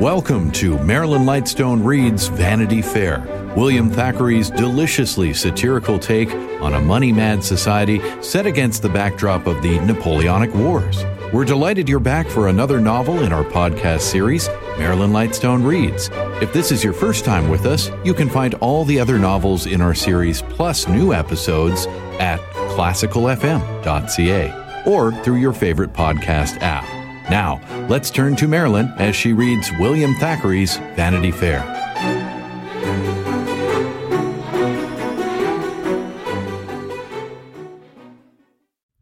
[0.00, 3.24] Welcome to Marilyn Lightstone Reads Vanity Fair,
[3.56, 6.30] William Thackeray's deliciously satirical take
[6.60, 11.02] on a money mad society set against the backdrop of the Napoleonic Wars.
[11.32, 16.10] We're delighted you're back for another novel in our podcast series, Marilyn Lightstone Reads.
[16.42, 19.64] If this is your first time with us, you can find all the other novels
[19.64, 21.86] in our series plus new episodes
[22.20, 22.38] at
[22.76, 26.95] classicalfm.ca or through your favorite podcast app.
[27.30, 31.60] Now, let's turn to Marilyn as she reads William Thackeray's Vanity Fair.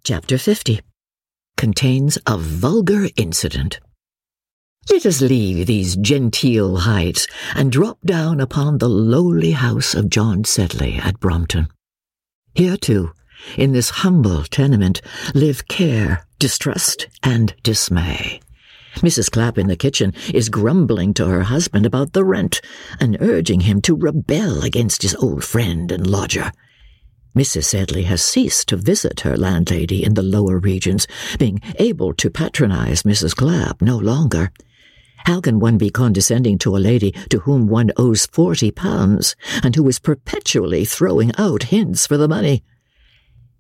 [0.05, 0.81] Chapter 50
[1.57, 3.81] contains a vulgar incident.
[4.91, 10.45] Let us leave these genteel heights and drop down upon the lowly house of John
[10.45, 11.69] Sedley at Brompton.
[12.55, 13.13] Here, too,
[13.57, 15.01] in this humble tenement
[15.35, 18.39] live care, distrust, and dismay.
[18.97, 19.31] Mrs.
[19.31, 22.61] Clapp in the kitchen is grumbling to her husband about the rent
[23.01, 26.53] and urging him to rebel against his old friend and lodger.
[27.35, 27.65] Mrs.
[27.65, 31.07] Sedley has ceased to visit her landlady in the lower regions,
[31.39, 33.35] being able to patronize Mrs.
[33.35, 34.53] Clapp no longer.
[35.25, 39.75] How can one be condescending to a lady to whom one owes forty pounds, and
[39.75, 42.65] who is perpetually throwing out hints for the money?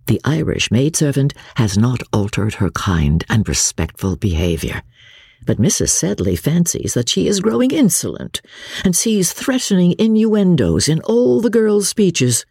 [0.07, 4.83] The Irish maidservant has not altered her kind and respectful behaviour.
[5.47, 5.91] But Mrs.
[5.91, 8.43] Sedley fancies that she is growing insolent,
[8.85, 12.45] and sees threatening innuendos in all the girl's speeches.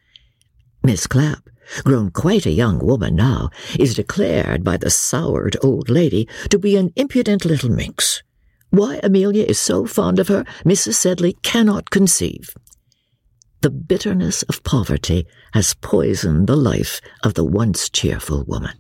[0.83, 1.47] Miss Clapp,
[1.83, 6.75] grown quite a young woman now, is declared by the soured old lady to be
[6.75, 8.23] an impudent little minx.
[8.71, 10.95] Why Amelia is so fond of her, Mrs.
[10.95, 12.49] Sedley cannot conceive.
[13.63, 18.77] The bitterness of poverty has poisoned the life of the once cheerful woman.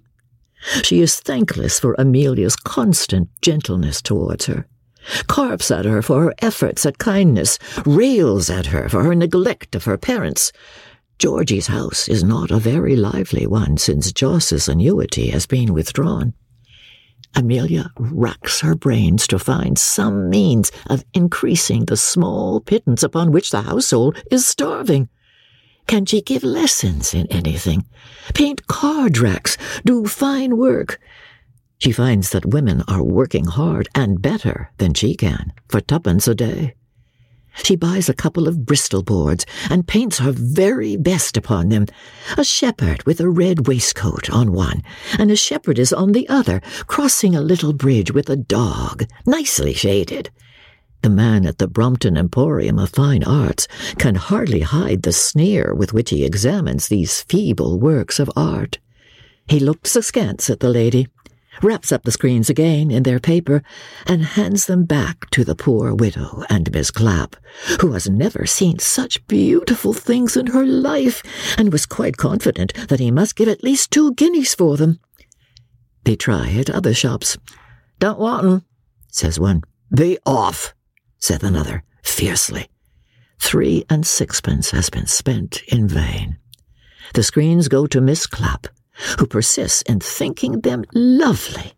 [0.83, 4.67] She is thankless for Amelia's constant gentleness towards her,
[5.27, 9.85] carps at her for her efforts at kindness, rails at her for her neglect of
[9.85, 10.51] her parents.
[11.17, 16.33] Georgie's house is not a very lively one since Jos's annuity has been withdrawn.
[17.35, 23.51] Amelia racks her brains to find some means of increasing the small pittance upon which
[23.51, 25.09] the household is starving.
[25.87, 27.85] Can she give lessons in anything?
[28.33, 29.57] Paint card racks?
[29.85, 30.99] Do fine work?
[31.79, 36.35] She finds that women are working hard and better than she can for twopence a
[36.35, 36.75] day.
[37.63, 41.85] She buys a couple of Bristol boards and paints her very best upon them.
[42.37, 44.81] A shepherd with a red waistcoat on one,
[45.19, 50.29] and a shepherdess on the other, crossing a little bridge with a dog, nicely shaded.
[51.03, 55.93] The man at the Brompton Emporium of Fine Arts can hardly hide the sneer with
[55.93, 58.79] which he examines these feeble works of art.
[59.47, 61.09] He looks askance at the lady,
[61.61, 63.61] wraps up the screens again in their paper,
[64.05, 67.35] and hands them back to the poor widow and Miss Clapp,
[67.81, 71.21] who has never seen such beautiful things in her life,
[71.57, 74.99] and was quite confident that he must give at least two guineas for them.
[76.03, 77.37] They try at other shops.
[77.99, 78.65] Don't want 'em,
[79.09, 79.61] says one.
[79.95, 80.73] Be off,
[81.19, 82.67] said another, fiercely.
[83.39, 86.37] Three and sixpence has been spent in vain.
[87.13, 88.67] The screens go to Miss Clapp,
[89.19, 91.73] who persists in thinking them lovely.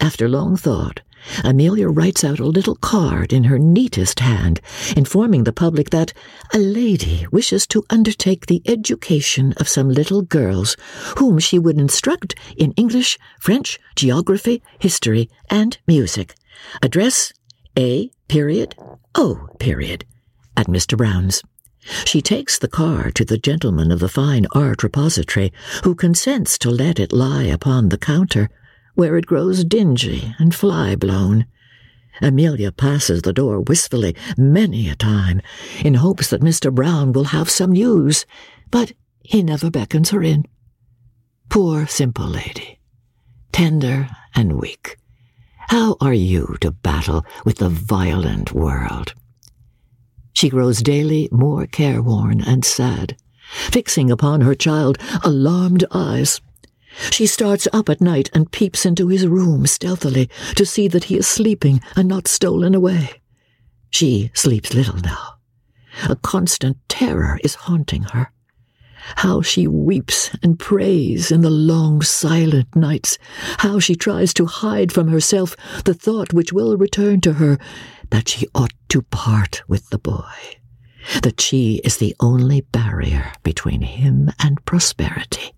[0.00, 1.00] After long thought,
[1.44, 4.60] Amelia writes out a little card in her neatest hand,
[4.96, 6.12] informing the public that
[6.54, 10.76] a lady wishes to undertake the education of some little girls,
[11.18, 16.34] whom she would instruct in English, French, geography, history, and music.
[16.82, 17.32] Address
[17.76, 18.10] A.
[18.28, 18.74] Period
[19.14, 19.48] O.
[19.58, 20.04] Period
[20.56, 20.96] at Mr.
[20.96, 21.42] Brown's.
[22.04, 25.52] She takes the car to the gentleman of the fine art repository,
[25.84, 28.48] who consents to let it lie upon the counter,
[28.94, 31.46] where it grows dingy and fly blown.
[32.20, 35.40] Amelia passes the door wistfully many a time,
[35.84, 36.74] in hopes that Mr.
[36.74, 38.26] Brown will have some news,
[38.70, 40.44] but he never beckons her in.
[41.48, 42.80] Poor simple lady,
[43.52, 44.98] tender and weak,
[45.68, 49.14] how are you to battle with the violent world?
[50.38, 53.16] She grows daily more careworn and sad,
[53.72, 56.40] fixing upon her child alarmed eyes.
[57.10, 61.16] She starts up at night and peeps into his room stealthily to see that he
[61.16, 63.20] is sleeping and not stolen away.
[63.90, 65.38] She sleeps little now.
[66.08, 68.30] A constant terror is haunting her.
[69.16, 73.18] How she weeps and prays in the long silent nights,
[73.58, 77.58] how she tries to hide from herself the thought which will return to her
[78.10, 80.32] that she ought to part with the boy,
[81.22, 85.52] that she is the only barrier between him and prosperity.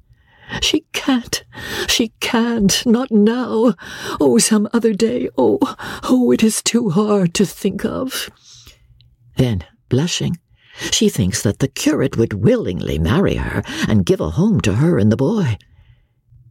[0.61, 1.45] She can't.
[1.87, 2.85] She can't.
[2.85, 3.75] Not now.
[4.21, 5.29] Oh, some other day.
[5.39, 5.59] Oh,
[6.05, 8.29] oh, it is too hard to think of.
[9.37, 10.39] Then, blushing,
[10.91, 14.99] she thinks that the curate would willingly marry her and give a home to her
[14.99, 15.57] and the boy.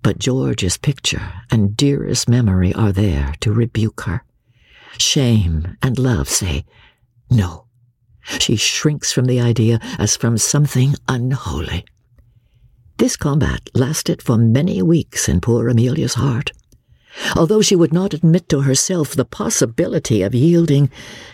[0.01, 4.24] But George's picture and dearest memory are there to rebuke her.
[4.97, 6.65] Shame and love say,
[7.30, 7.65] no.
[8.39, 11.86] She shrinks from the idea as from something unholy.
[12.97, 16.51] This combat lasted for many weeks in poor Amelia's heart.
[17.36, 20.91] Although she would not admit to herself the possibility of yielding,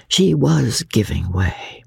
[0.07, 1.83] she was giving way.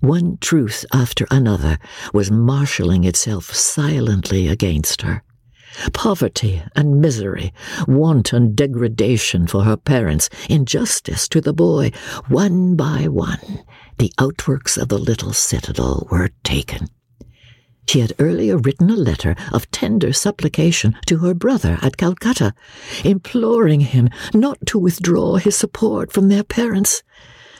[0.00, 1.78] One truth after another
[2.12, 5.22] was marshalling itself silently against her.
[5.92, 7.52] Poverty and misery,
[7.86, 11.92] want and degradation for her parents, injustice to the boy,
[12.28, 13.64] one by one,
[13.98, 16.88] the outworks of the little citadel were taken.
[17.86, 22.54] She had earlier written a letter of tender supplication to her brother at Calcutta,
[23.04, 27.02] imploring him not to withdraw his support from their parents.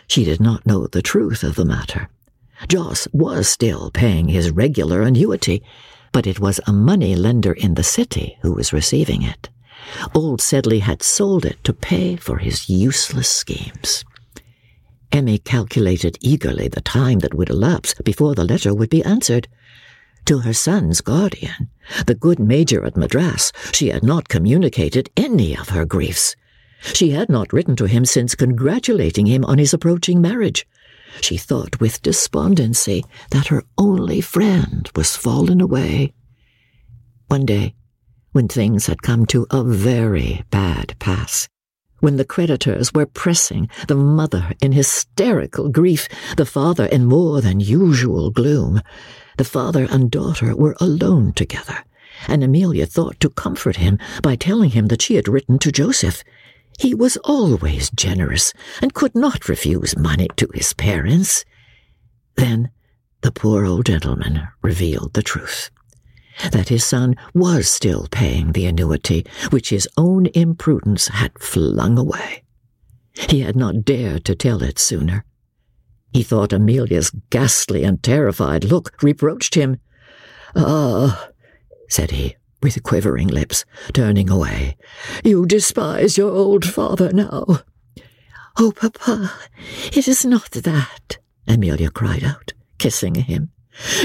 [0.06, 2.08] She did not know the truth of the matter.
[2.68, 5.62] Jos was still paying his regular annuity,
[6.12, 9.48] but it was a money lender in the city who was receiving it.
[10.14, 14.04] Old Sedley had sold it to pay for his useless schemes.
[15.12, 19.48] Emmy calculated eagerly the time that would elapse before the letter would be answered.
[20.26, 21.70] To her son's guardian,
[22.06, 26.36] the good major at Madras, she had not communicated any of her griefs.
[26.82, 30.66] She had not written to him since congratulating him on his approaching marriage.
[31.20, 36.12] She thought with despondency that her only friend was fallen away.
[37.28, 37.74] One day,
[38.32, 41.48] when things had come to a very bad pass,
[42.00, 47.60] when the creditors were pressing, the mother in hysterical grief, the father in more than
[47.60, 48.80] usual gloom,
[49.36, 51.84] the father and daughter were alone together,
[52.26, 56.24] and Amelia thought to comfort him by telling him that she had written to Joseph.
[56.80, 61.44] He was always generous and could not refuse money to his parents.
[62.36, 62.70] Then
[63.20, 65.70] the poor old gentleman revealed the truth
[66.52, 72.44] that his son was still paying the annuity which his own imprudence had flung away.
[73.28, 75.26] He had not dared to tell it sooner.
[76.14, 79.80] He thought Amelia's ghastly and terrified look reproached him.
[80.56, 81.28] Ah,
[81.90, 84.76] said he, with quivering lips, turning away,
[85.24, 87.60] you despise your old father now.
[88.58, 89.32] Oh, papa,
[89.92, 93.50] it is not that, Amelia cried out, kissing him.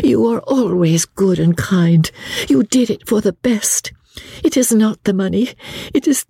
[0.03, 2.09] You are always good and kind.
[2.47, 3.91] You did it for the best.
[4.43, 5.49] It is not the money.
[5.93, 6.25] It is.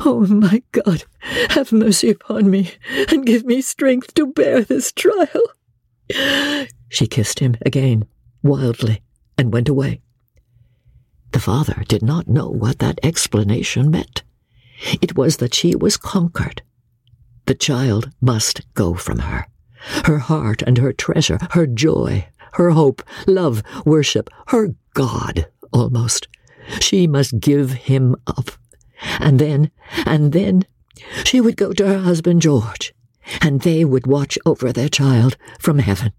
[0.00, 1.04] Oh, my God,
[1.50, 2.72] have mercy upon me
[3.08, 6.66] and give me strength to bear this trial.
[6.88, 8.06] She kissed him again,
[8.42, 9.02] wildly,
[9.38, 10.00] and went away.
[11.36, 14.22] The father did not know what that explanation meant.
[15.02, 16.62] It was that she was conquered.
[17.44, 19.46] The child must go from her.
[20.06, 26.26] Her heart and her treasure, her joy, her hope, love, worship, her God, almost.
[26.80, 28.52] She must give him up.
[29.20, 29.70] And then,
[30.06, 30.64] and then,
[31.24, 32.94] she would go to her husband George,
[33.42, 36.14] and they would watch over their child from heaven.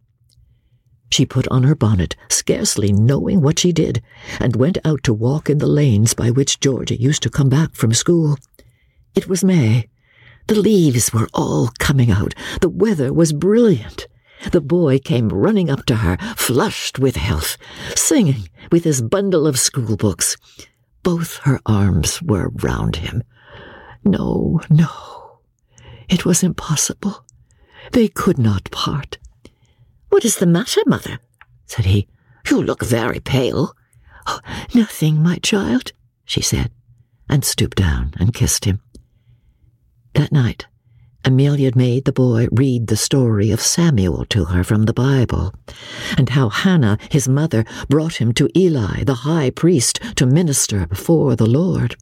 [1.10, 4.02] She put on her bonnet, scarcely knowing what she did,
[4.40, 7.74] and went out to walk in the lanes by which Georgie used to come back
[7.74, 8.38] from school.
[9.16, 9.90] It was May.
[10.48, 12.34] The leaves were all coming out.
[12.62, 14.08] The weather was brilliant.
[14.52, 17.58] The boy came running up to her, flushed with health,
[17.96, 20.38] singing with his bundle of schoolbooks.
[21.04, 23.24] Both her arms were round him.
[24.04, 25.40] No, no.
[26.10, 27.26] It was impossible.
[27.92, 29.18] They could not part.
[30.10, 31.20] What is the matter, mother?
[31.66, 32.08] said he.
[32.50, 33.76] You look very pale.
[34.26, 34.40] Oh,
[34.74, 35.92] nothing, my child,
[36.26, 36.72] she said,
[37.30, 38.82] and stooped down and kissed him.
[40.14, 40.66] That night,
[41.24, 45.54] Amelia made the boy read the story of Samuel to her from the Bible,
[46.18, 51.36] and how Hannah, his mother, brought him to Eli, the high priest, to minister before
[51.36, 51.98] the Lord.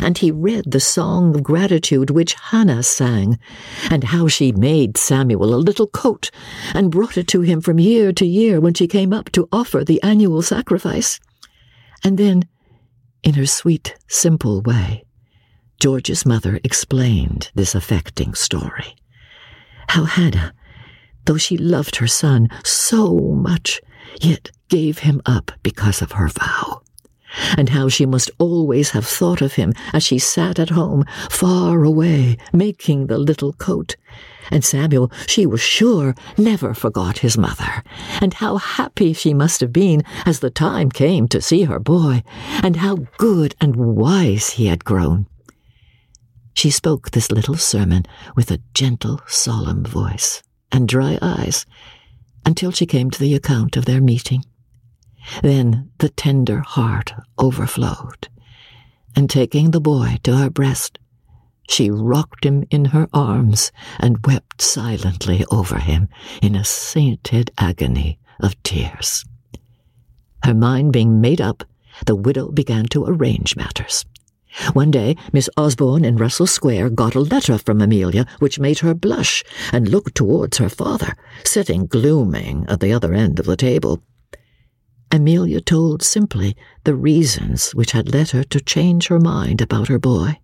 [0.00, 3.38] And he read the song of gratitude which Hannah sang,
[3.90, 6.30] and how she made Samuel a little coat,
[6.74, 9.84] and brought it to him from year to year when she came up to offer
[9.84, 11.20] the annual sacrifice.
[12.02, 12.48] And then,
[13.22, 15.04] in her sweet, simple way,
[15.80, 18.96] George's mother explained this affecting story.
[19.88, 20.54] How Hannah,
[21.26, 23.80] though she loved her son so much,
[24.20, 26.73] yet gave him up because of her vow,
[27.56, 31.84] and how she must always have thought of him as she sat at home, far
[31.84, 33.96] away, making the little coat,
[34.50, 37.82] and Samuel, she was sure, never forgot his mother,
[38.20, 42.22] and how happy she must have been as the time came to see her boy,
[42.62, 45.26] and how good and wise he had grown.
[46.54, 48.04] She spoke this little sermon
[48.36, 51.66] with a gentle, solemn voice and dry eyes
[52.46, 54.44] until she came to the account of their meeting.
[55.42, 58.28] Then the tender heart overflowed,
[59.16, 60.98] and taking the boy to her breast,
[61.68, 66.08] she rocked him in her arms and wept silently over him
[66.42, 69.24] in a sainted agony of tears.
[70.42, 71.64] Her mind being made up,
[72.06, 74.04] the widow began to arrange matters.
[74.72, 78.94] One day, Miss Osborne in Russell Square got a letter from Amelia which made her
[78.94, 81.14] blush and look towards her father,
[81.44, 84.02] sitting glooming at the other end of the table.
[85.14, 90.00] Amelia told simply the reasons which had led her to change her mind about her
[90.00, 90.40] boy.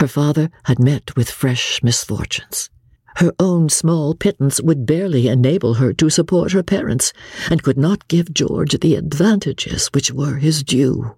[0.00, 2.70] Her father had met with fresh misfortunes.
[3.18, 7.12] Her own small pittance would barely enable her to support her parents,
[7.48, 11.14] and could not give George the advantages which were his due.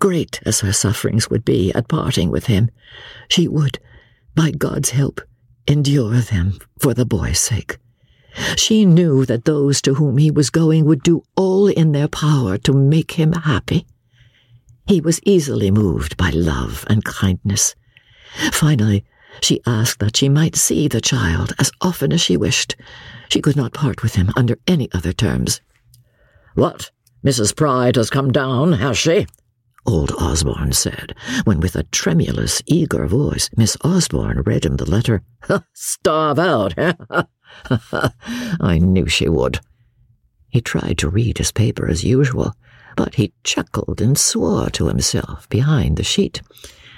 [0.00, 2.68] Great as her sufferings would be at parting with him,
[3.28, 3.78] she would,
[4.34, 5.20] by God's help,
[5.68, 7.78] endure them for the boy's sake.
[8.56, 12.58] She knew that those to whom he was going would do all in their power
[12.58, 13.86] to make him happy.
[14.86, 17.74] He was easily moved by love and kindness,
[18.52, 19.04] Finally,
[19.40, 22.76] she asked that she might see the child as often as she wished.
[23.28, 25.60] She could not part with him under any other terms.
[26.54, 26.90] What?
[27.24, 27.54] Mrs.
[27.54, 29.26] Pride has come down, has she?
[29.86, 35.22] Old Osborne said, when with a tremulous, eager voice Miss Osborne read him the letter.
[35.72, 36.92] Starve out, eh?
[38.60, 39.60] I knew she would.
[40.48, 42.54] He tried to read his paper as usual,
[42.96, 46.42] but he chuckled and swore to himself behind the sheet.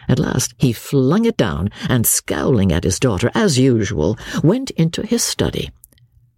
[0.08, 5.06] At last he flung it down and, scowling at his daughter as usual, went into
[5.06, 5.70] his study.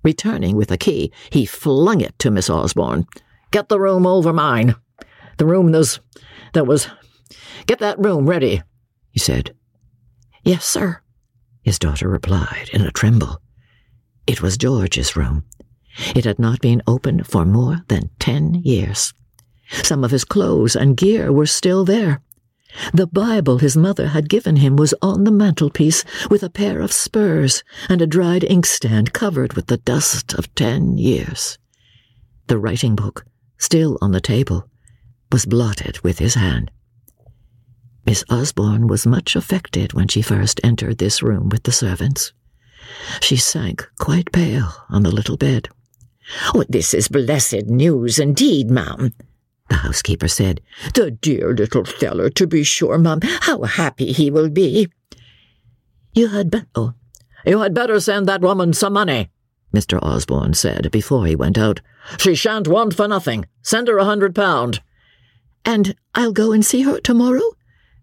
[0.02, 3.06] Returning with a key, he flung it to Miss Osborne.
[3.50, 4.74] Get the room over mine.
[5.38, 6.00] The room those
[6.52, 6.88] that was
[7.66, 8.62] get that room ready,
[9.10, 9.54] he said.
[10.44, 11.00] Yes, sir,
[11.62, 13.40] his daughter replied in a tremble.
[14.26, 15.44] It was George's room.
[16.14, 19.12] It had not been opened for more than ten years.
[19.82, 22.20] Some of his clothes and gear were still there.
[22.92, 26.92] The Bible his mother had given him was on the mantelpiece with a pair of
[26.92, 31.58] spurs and a dried inkstand covered with the dust of ten years.
[32.48, 33.24] The writing book,
[33.58, 34.68] still on the table,
[35.30, 36.70] was blotted with his hand.
[38.06, 42.32] Miss Osborne was much affected when she first entered this room with the servants.
[43.20, 45.68] She sank quite pale on the little bed.
[46.54, 49.12] Oh, this is blessed news indeed, ma'am,
[49.68, 50.60] the housekeeper said.
[50.94, 53.20] The dear little feller, to be sure, ma'am.
[53.22, 54.88] How happy he will be.
[56.14, 56.66] You had better.
[56.74, 56.94] Oh,
[57.44, 59.30] you had better send that woman some money,
[59.74, 59.98] Mr.
[60.02, 61.80] Osborne said before he went out.
[62.18, 63.46] She shan't want for nothing.
[63.62, 64.80] Send her a hundred pound.
[65.64, 67.52] And I'll go and see her tomorrow?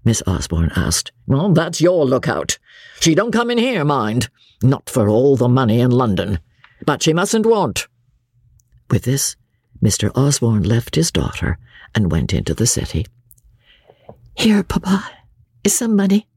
[0.03, 1.12] Miss Osborne asked.
[1.27, 2.58] Well, that's your lookout.
[3.00, 4.29] She don't come in here, mind.
[4.63, 6.39] Not for all the money in London.
[6.86, 7.88] But she mustn't want.
[8.89, 9.36] With this,
[9.84, 10.12] Mr.
[10.15, 11.58] Osborne left his daughter
[11.93, 13.05] and went into the city.
[14.36, 15.10] Here, Papa,
[15.63, 16.27] is some money,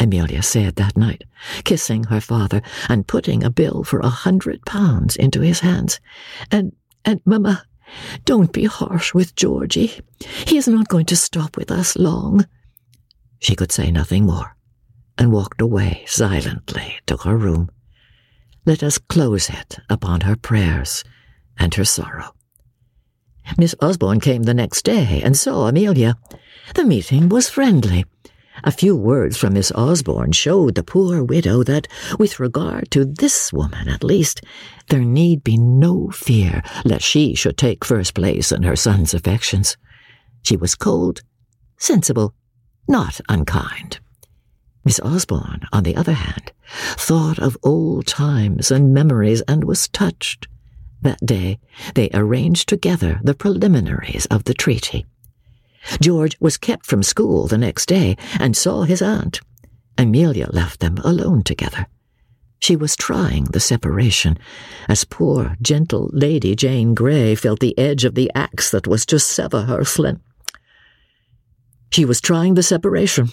[0.00, 1.24] Amelia said that night,
[1.64, 6.00] kissing her father and putting a bill for a hundred pounds into his hands.
[6.50, 6.72] And,
[7.04, 7.64] and, Mamma,
[8.24, 10.00] don't be harsh with Georgie.
[10.46, 12.46] He is not going to stop with us long.
[13.40, 14.54] She could say nothing more,
[15.18, 17.70] and walked away silently to her room.
[18.66, 21.02] Let us close it upon her prayers
[21.58, 22.34] and her sorrow.
[23.56, 26.16] Miss Osborne came the next day and saw Amelia.
[26.74, 28.04] The meeting was friendly.
[28.62, 33.52] A few words from Miss Osborne showed the poor widow that, with regard to this
[33.54, 34.42] woman at least,
[34.88, 39.78] there need be no fear lest she should take first place in her son's affections.
[40.42, 41.22] She was cold,
[41.78, 42.34] sensible,
[42.88, 44.00] not unkind.
[44.84, 46.52] Miss Osborne, on the other hand,
[46.96, 50.48] thought of old times and memories and was touched.
[51.02, 51.58] That day,
[51.94, 55.06] they arranged together the preliminaries of the treaty.
[56.00, 59.40] George was kept from school the next day and saw his aunt.
[59.96, 61.86] Amelia left them alone together.
[62.58, 64.38] She was trying the separation,
[64.88, 69.18] as poor, gentle Lady Jane Grey felt the edge of the axe that was to
[69.18, 70.20] sever her slim.
[71.90, 73.30] She was trying the separation,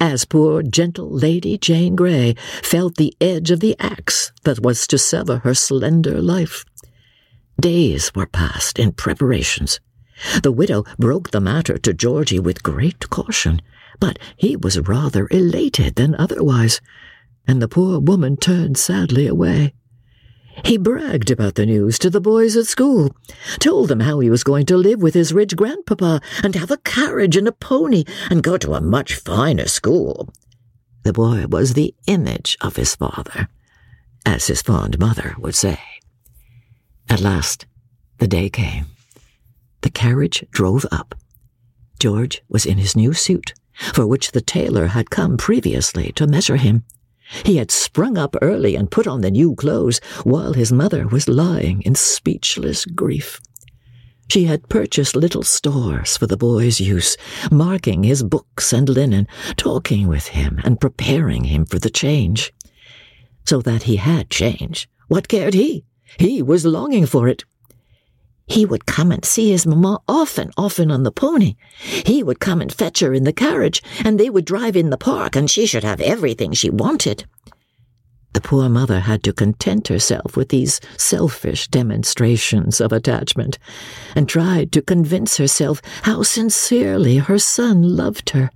[0.00, 4.98] as poor, gentle Lady Jane Grey felt the edge of the axe that was to
[4.98, 6.64] sever her slender life.
[7.60, 9.80] Days were passed in preparations.
[10.42, 13.62] The widow broke the matter to Georgie with great caution,
[14.00, 16.80] but he was rather elated than otherwise.
[17.46, 19.74] and the poor woman turned sadly away.
[20.64, 23.14] He bragged about the news to the boys at school,
[23.58, 26.78] told them how he was going to live with his rich grandpapa and have a
[26.78, 30.32] carriage and a pony and go to a much finer school.
[31.02, 33.48] The boy was the image of his father,
[34.24, 35.78] as his fond mother would say.
[37.10, 37.66] At last,
[38.18, 38.86] the day came.
[39.82, 41.14] The carriage drove up.
[41.98, 43.52] George was in his new suit,
[43.92, 46.84] for which the tailor had come previously to measure him.
[47.44, 51.28] He had sprung up early and put on the new clothes while his mother was
[51.28, 53.40] lying in speechless grief.
[54.28, 57.16] She had purchased little stores for the boy's use,
[57.50, 62.52] marking his books and linen, talking with him and preparing him for the change.
[63.46, 64.88] So that he had change.
[65.08, 65.84] What cared he?
[66.18, 67.44] He was longing for it.
[68.46, 71.56] He would come and see his mamma often, often on the pony.
[71.78, 74.98] He would come and fetch her in the carriage, and they would drive in the
[74.98, 77.24] park, and she should have everything she wanted.
[78.34, 83.58] The poor mother had to content herself with these selfish demonstrations of attachment,
[84.14, 88.50] and tried to convince herself how sincerely her son loved her.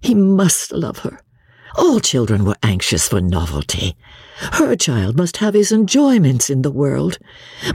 [0.00, 1.20] He must love her.
[1.76, 3.96] All children were anxious for novelty.
[4.52, 7.18] Her child must have his enjoyments in the world.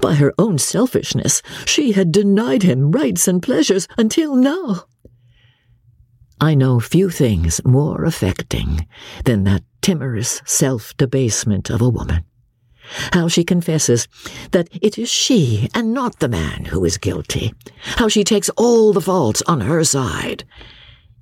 [0.01, 4.85] By her own selfishness, she had denied him rights and pleasures until now.
[6.39, 8.87] I know few things more affecting
[9.25, 12.23] than that timorous self debasement of a woman.
[13.11, 14.07] How she confesses
[14.51, 17.53] that it is she and not the man who is guilty.
[17.95, 20.43] How she takes all the faults on her side.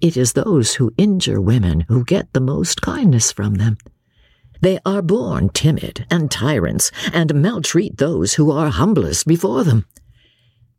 [0.02, 3.78] It is those who injure women who get the most kindness from them.
[4.66, 9.86] They are born timid and tyrants, and maltreat those who are humblest before them.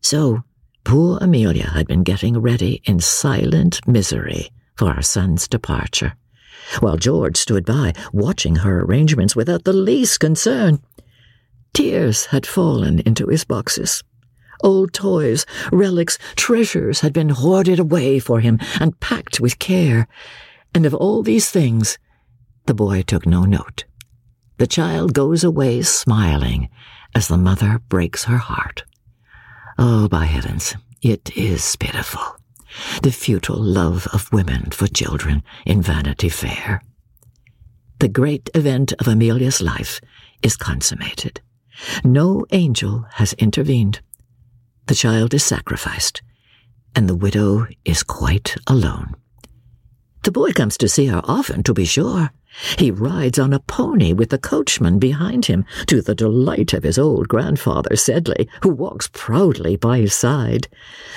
[0.00, 0.42] So,
[0.82, 6.14] poor Amelia had been getting ready in silent misery for her son's departure,
[6.80, 10.80] while George stood by, watching her arrangements without the least concern.
[11.72, 14.02] Tears had fallen into his boxes.
[14.64, 20.08] Old toys, relics, treasures had been hoarded away for him and packed with care,
[20.74, 21.98] and of all these things
[22.66, 23.84] the boy took no note.
[24.58, 26.68] The child goes away smiling
[27.14, 28.84] as the mother breaks her heart.
[29.78, 32.36] Oh, by heavens, it is pitiful.
[33.02, 36.82] The futile love of women for children in Vanity Fair.
[37.98, 40.00] The great event of Amelia's life
[40.42, 41.40] is consummated.
[42.04, 44.00] No angel has intervened.
[44.86, 46.22] The child is sacrificed,
[46.94, 49.14] and the widow is quite alone.
[50.26, 52.32] The boy comes to see her often, to be sure,
[52.80, 56.98] he rides on a pony with the coachman behind him, to the delight of his
[56.98, 60.66] old grandfather Sedley, who walks proudly by his side.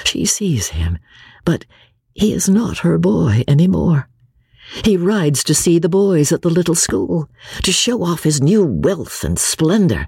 [0.03, 0.99] She sees him,
[1.43, 1.65] but
[2.13, 4.07] he is not her boy any more.
[4.85, 7.31] He rides to see the boys at the little school,
[7.63, 10.07] to show off his new wealth and splendor.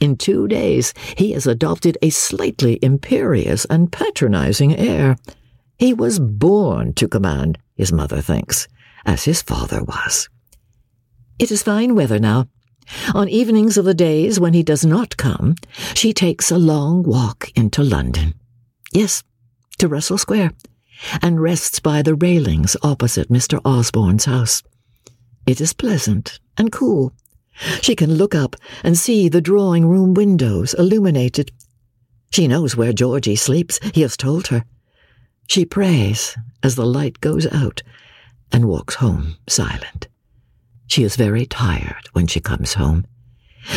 [0.00, 5.16] In two days he has adopted a slightly imperious and patronizing air.
[5.78, 8.66] He was born to command, his mother thinks,
[9.06, 10.28] as his father was.
[11.38, 12.48] It is fine weather now.
[13.14, 15.54] On evenings of the days when he does not come,
[15.94, 18.34] she takes a long walk into London.
[18.92, 19.22] Yes,
[19.78, 20.52] to Russell Square,
[21.22, 23.60] and rests by the railings opposite Mr.
[23.64, 24.64] Osborne's house.
[25.46, 27.12] It is pleasant and cool.
[27.82, 31.52] She can look up and see the drawing room windows illuminated.
[32.32, 34.64] She knows where Georgie sleeps, he has told her.
[35.48, 37.82] She prays as the light goes out
[38.52, 40.06] and walks home silent.
[40.86, 43.06] She is very tired when she comes home.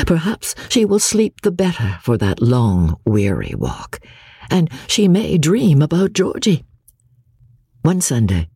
[0.05, 3.99] Perhaps she will sleep the better for that long, weary walk,
[4.49, 6.65] and she may dream about Georgie.
[7.83, 8.49] One Sunday,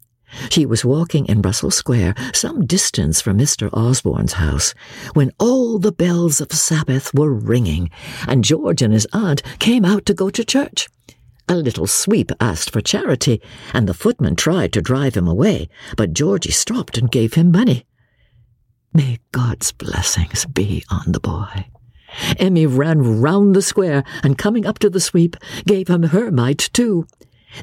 [0.49, 3.69] she was walking in Russell Square, some distance from Mr.
[3.71, 4.73] Osborne's house,
[5.13, 7.89] when all the bells of Sabbath were ringing,
[8.27, 10.89] and George and his aunt came out to go to church.
[11.47, 13.39] A little sweep asked for charity,
[13.73, 17.85] and the footman tried to drive him away, but Georgie stopped and gave him money.
[18.93, 21.67] May God's blessings be on the boy.
[22.37, 26.69] Emmy ran round the square, and coming up to the sweep, gave him her mite
[26.73, 27.05] too.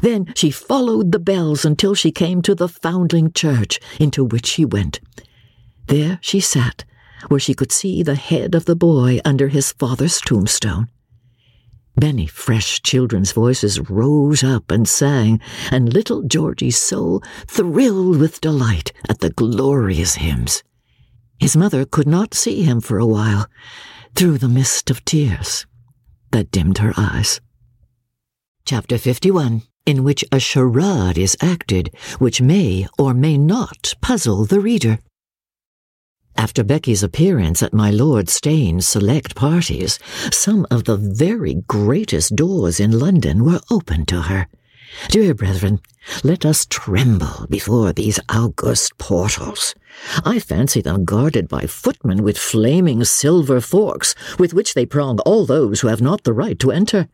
[0.00, 4.64] Then she followed the bells until she came to the foundling church, into which she
[4.64, 5.00] went.
[5.86, 6.84] There she sat,
[7.28, 10.88] where she could see the head of the boy under his father's tombstone.
[12.00, 18.92] Many fresh children's voices rose up and sang, and little Georgie's soul thrilled with delight
[19.09, 20.62] at the glorious hymns.
[21.38, 23.46] His mother could not see him for a while,
[24.14, 25.66] through the mist of tears
[26.31, 27.40] that dimmed her eyes.
[28.64, 34.61] Chapter 51 in which a charade is acted which may or may not puzzle the
[34.61, 34.98] reader.
[36.42, 40.00] After Becky's appearance at my Lord Steyne's select parties,
[40.33, 44.48] some of the very greatest doors in London were opened to her.
[45.09, 45.78] Dear brethren,
[46.24, 49.76] let us tremble before these august portals.
[50.24, 55.46] I fancy them guarded by footmen with flaming silver forks, with which they prong all
[55.46, 57.07] those who have not the right to enter.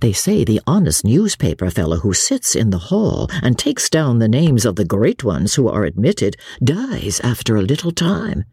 [0.00, 4.28] They say the honest newspaper fellow who sits in the hall and takes down the
[4.28, 8.44] names of the great ones who are admitted dies after a little time.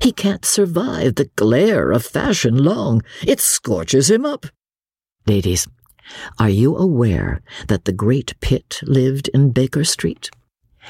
[0.00, 3.02] He can't survive the glare of fashion long.
[3.26, 4.46] It scorches him up.
[5.26, 5.66] Ladies,
[6.38, 10.30] are you aware that the great Pitt lived in Baker Street?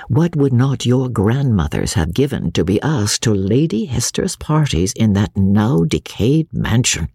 [0.09, 5.15] What would not your grandmothers have given to be asked to Lady Hester's parties in
[5.15, 7.09] that now decayed mansion?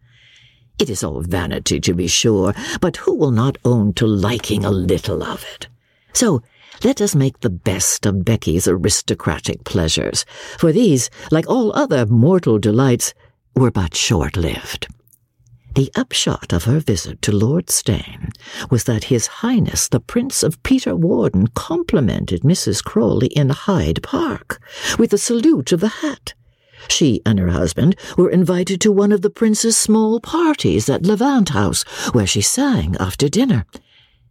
[0.82, 4.72] It is all vanity, to be sure, but who will not own to liking a
[4.72, 5.68] little of it?
[6.12, 6.42] So
[6.84, 10.26] let us make the best of Becky's aristocratic pleasures,
[10.58, 13.14] for these, like all other mortal delights,
[13.56, 14.88] were but short lived.
[15.76, 18.32] The upshot of her visit to Lord Steyne
[18.72, 22.84] was that His Highness the Prince of Peterwarden complimented Mrs.
[22.84, 24.60] Crawley in Hyde Park
[24.98, 26.34] with a salute of the hat.
[26.88, 31.50] She and her husband were invited to one of the prince's small parties at Levant
[31.50, 33.66] House, where she sang after dinner.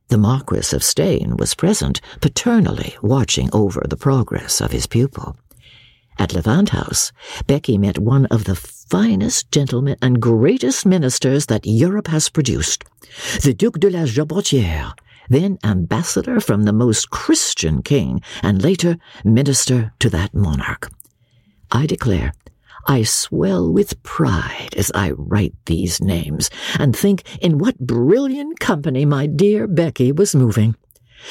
[0.08, 5.36] The Marquis of Steyne was present, paternally watching over the progress of his pupil.
[6.18, 7.12] At Levant House,
[7.46, 12.84] Becky met one of the finest gentlemen and greatest ministers that Europe has produced,
[13.42, 14.92] the Duc de la Jabotiere,
[15.28, 20.90] then ambassador from the most Christian king, and later minister to that monarch.
[21.70, 22.32] I declare,
[22.86, 29.04] I swell with pride as I write these names, and think in what brilliant company
[29.04, 30.74] my dear Becky was moving.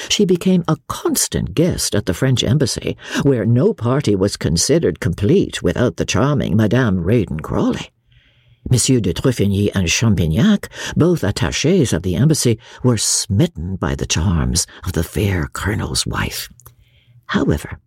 [0.08, 5.62] She became a constant guest at the French embassy, where no party was considered complete
[5.62, 7.90] without the charming Madame Rawdon Crawley.
[8.68, 14.66] Monsieur de Truffigny and Champignac, both attachés of the embassy, were smitten by the charms
[14.84, 16.48] of the fair colonel's wife.
[17.26, 17.80] However,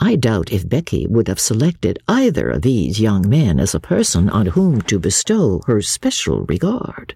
[0.00, 4.28] I doubt if Becky would have selected either of these young men as a person
[4.28, 7.14] on whom to bestow her special regard.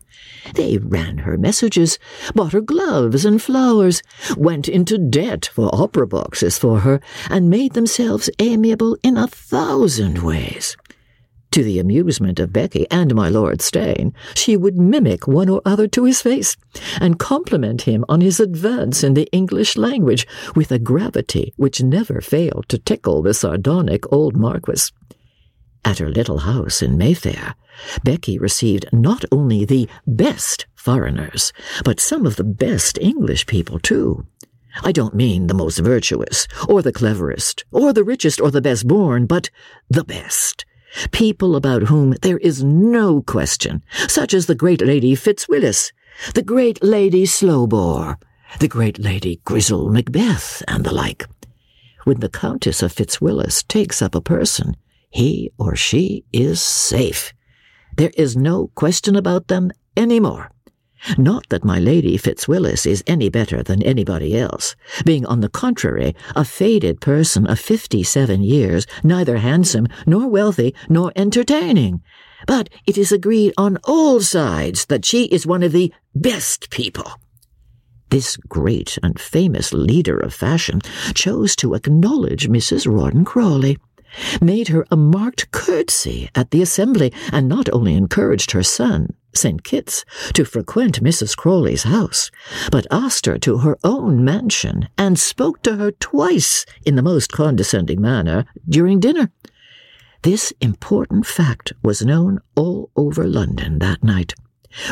[0.54, 1.98] They ran her messages,
[2.34, 4.02] bought her gloves and flowers,
[4.36, 10.18] went into debt for opera boxes for her, and made themselves amiable in a thousand
[10.22, 10.76] ways.
[11.58, 15.88] To the amusement of Becky and my Lord Steyne, she would mimic one or other
[15.88, 16.56] to his face,
[17.00, 22.20] and compliment him on his advance in the English language with a gravity which never
[22.20, 24.92] failed to tickle the sardonic old Marquis.
[25.84, 27.56] At her little house in Mayfair,
[28.04, 31.52] Becky received not only the best foreigners,
[31.84, 34.24] but some of the best English people, too.
[34.84, 38.86] I don't mean the most virtuous, or the cleverest, or the richest, or the best
[38.86, 39.50] born, but
[39.90, 40.64] the best.
[41.12, 45.92] People about whom there is no question, such as the great Lady Fitzwillis,
[46.34, 48.16] the great Lady Slowbore,
[48.60, 51.26] the great Lady Grizzel Macbeth, and the like.
[52.04, 54.76] When the Countess of Fitzwillis takes up a person,
[55.10, 57.32] he or she is safe.
[57.96, 60.50] There is no question about them any more.
[61.16, 66.14] Not that my Lady Fitzwillis is any better than anybody else, being on the contrary
[66.34, 72.02] a faded person of fifty seven years, neither handsome, nor wealthy, nor entertaining.
[72.46, 77.10] But it is agreed on all sides that she is one of the best people.
[78.10, 80.80] This great and famous leader of fashion
[81.14, 82.86] chose to acknowledge Mrs.
[82.86, 83.78] Rawdon Crawley
[84.40, 89.62] made her a marked curtsy at the assembly, and not only encouraged her son, St.
[89.62, 91.36] Kitts, to frequent Mrs.
[91.36, 92.30] Crawley's house,
[92.70, 97.32] but asked her to her own mansion and spoke to her twice in the most
[97.32, 99.30] condescending manner during dinner.
[100.22, 104.34] This important fact was known all over London that night.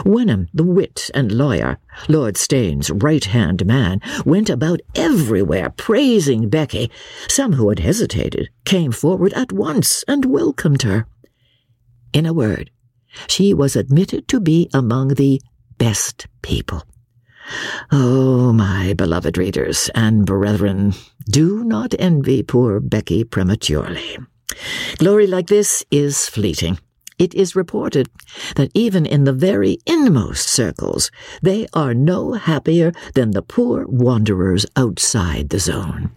[0.04, 6.90] Wenham, the wit and lawyer, Lord Steyne's right hand man, went about everywhere praising Becky.
[7.28, 11.06] Some who had hesitated came forward at once and welcomed her.
[12.12, 12.70] In a word,
[13.26, 15.40] she was admitted to be among the
[15.78, 16.84] best people.
[17.92, 20.94] Oh, my beloved readers and brethren,
[21.30, 24.18] do not envy poor Becky prematurely.
[24.98, 26.78] Glory like this is fleeting.
[27.18, 28.08] It is reported
[28.56, 34.66] that even in the very inmost circles, they are no happier than the poor wanderers
[34.76, 36.10] outside the zone.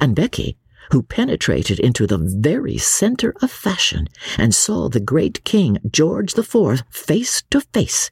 [0.00, 0.56] And Becky,
[0.92, 6.82] who penetrated into the very center of fashion and saw the great King George IV
[6.90, 8.10] face to face,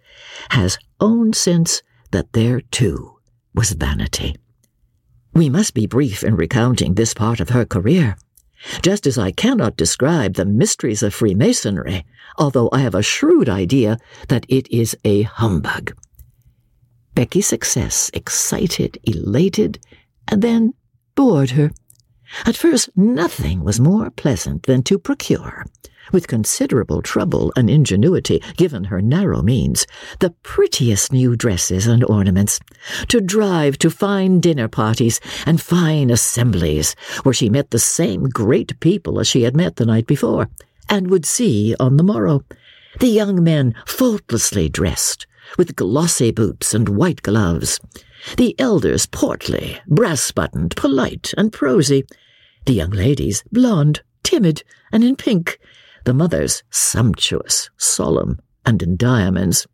[0.51, 3.17] has owned since that there too
[3.55, 4.37] was vanity.
[5.33, 8.17] We must be brief in recounting this part of her career.
[8.83, 12.05] just as I cannot describe the mysteries of Freemasonry,
[12.39, 15.95] although I have a shrewd idea that it is a humbug.
[17.15, 19.79] Becky's success excited, elated,
[20.29, 20.75] and then
[21.15, 21.71] bored her.
[22.47, 25.65] At first, nothing was more pleasant than to procure,
[26.13, 29.87] with considerable trouble and ingenuity given her narrow means,
[30.19, 32.61] the prettiest new dresses and ornaments,
[33.09, 38.79] to drive to fine dinner parties and fine assemblies, where she met the same great
[38.81, 40.49] people as she had met the night before,
[40.89, 42.45] and would see on the morrow.
[43.01, 47.81] The young men faultlessly dressed, with glossy boots and white gloves.
[48.37, 52.05] The elders portly, brass buttoned, polite, and prosy.
[52.67, 55.59] The young ladies blonde, timid, and in pink.
[56.05, 59.67] The mothers sumptuous, solemn, and in diamonds.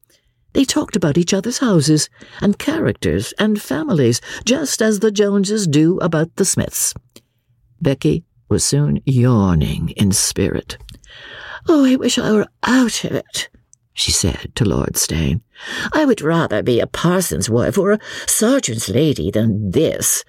[0.53, 2.09] They talked about each other's houses,
[2.41, 6.93] and characters, and families, just as the Joneses do about the Smiths.
[7.81, 10.77] Becky was soon yawning in spirit.
[11.69, 13.49] Oh, I wish I were out of it,
[13.95, 15.43] she said to Lord Steyne.
[15.93, 20.25] I would rather be a parson's wife or a sergeant's lady than this.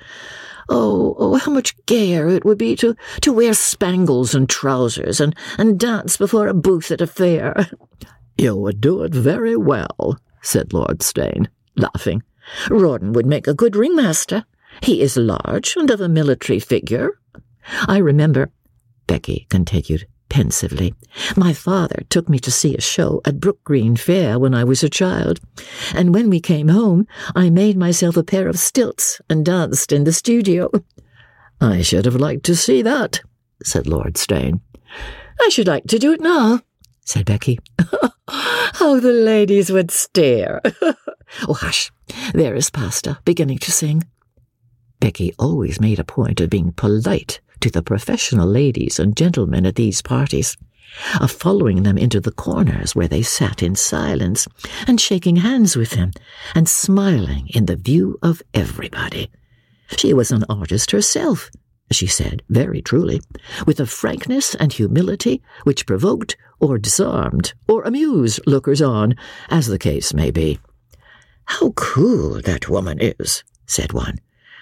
[0.70, 5.36] Oh, oh, how much gayer it would be to, to wear spangles and trousers and,
[5.58, 7.70] and dance before a booth at a fair.
[8.38, 12.24] You would do it very well, said Lord Steyne, laughing.
[12.70, 14.46] Rawdon would make a good ringmaster.
[14.82, 17.20] He is large and of a military figure.
[17.88, 18.50] I remember,
[19.06, 20.96] Becky continued, pensively.
[21.36, 24.82] My father took me to see a show at Brook Green Fair when I was
[24.82, 25.42] a child,
[25.94, 30.06] and when we came home, I made myself a pair of stilts and danced in
[30.06, 30.72] the studio.
[31.60, 33.22] I should have liked to see that,
[33.62, 34.62] said Lord Steyne.
[35.42, 36.62] I should like to do it now,
[37.06, 37.60] said Becky.
[38.30, 40.62] How the ladies would stare.
[41.48, 41.92] oh, hush.
[42.34, 44.04] There is Pasta beginning to sing.
[45.02, 49.76] Becky always made a point of being polite to the professional ladies and gentlemen at
[49.76, 50.58] these parties,
[51.20, 54.48] of following them into the corners where they sat in silence,
[54.88, 56.12] and shaking hands with them,
[56.54, 59.30] and smiling in the view of everybody.
[59.98, 61.50] She was an artist herself,
[61.92, 63.22] she said very truly,
[63.66, 69.16] with a frankness and humility which provoked or disarmed or amused lookers on,
[69.50, 70.60] as the case may be.
[71.46, 74.20] How cool that woman is, said one.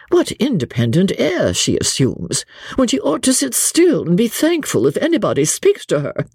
[0.09, 2.45] What independent air she assumes,
[2.75, 6.25] when she ought to sit still and be thankful if anybody speaks to her.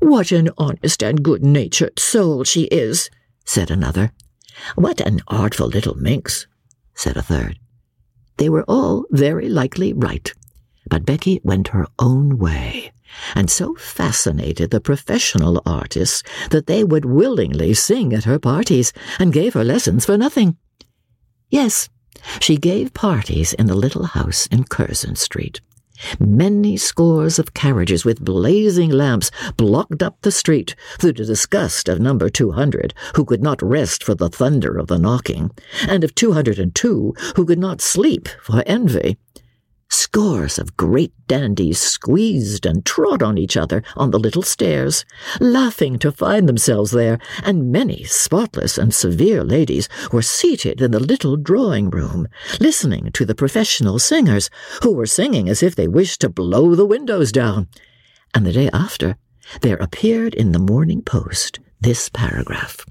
[0.00, 3.10] What an honest and good-natured soul she is,
[3.44, 4.12] said another.
[4.76, 6.46] What an artful little minx,
[6.94, 7.58] said a third.
[8.36, 10.32] They were all very likely right,
[10.88, 12.92] but Becky went her own way,
[13.34, 19.32] and so fascinated the professional artists that they would willingly sing at her parties and
[19.32, 20.56] gave her lessons for nothing.
[21.50, 21.88] Yes,
[22.40, 25.60] she gave parties in the little house in Curzon Street.
[26.18, 32.00] Many scores of carriages with blazing lamps blocked up the street through the disgust of
[32.00, 35.50] number 200, who could not rest for the thunder of the knocking,
[35.88, 39.16] and of 202, who could not sleep for envy.
[39.96, 45.04] Scores of great dandies squeezed and trod on each other on the little stairs,
[45.38, 50.98] laughing to find themselves there, and many spotless and severe ladies were seated in the
[50.98, 52.26] little drawing room,
[52.58, 54.50] listening to the professional singers,
[54.82, 57.68] who were singing as if they wished to blow the windows down.
[58.34, 59.16] And the day after,
[59.60, 62.84] there appeared in the Morning Post this paragraph.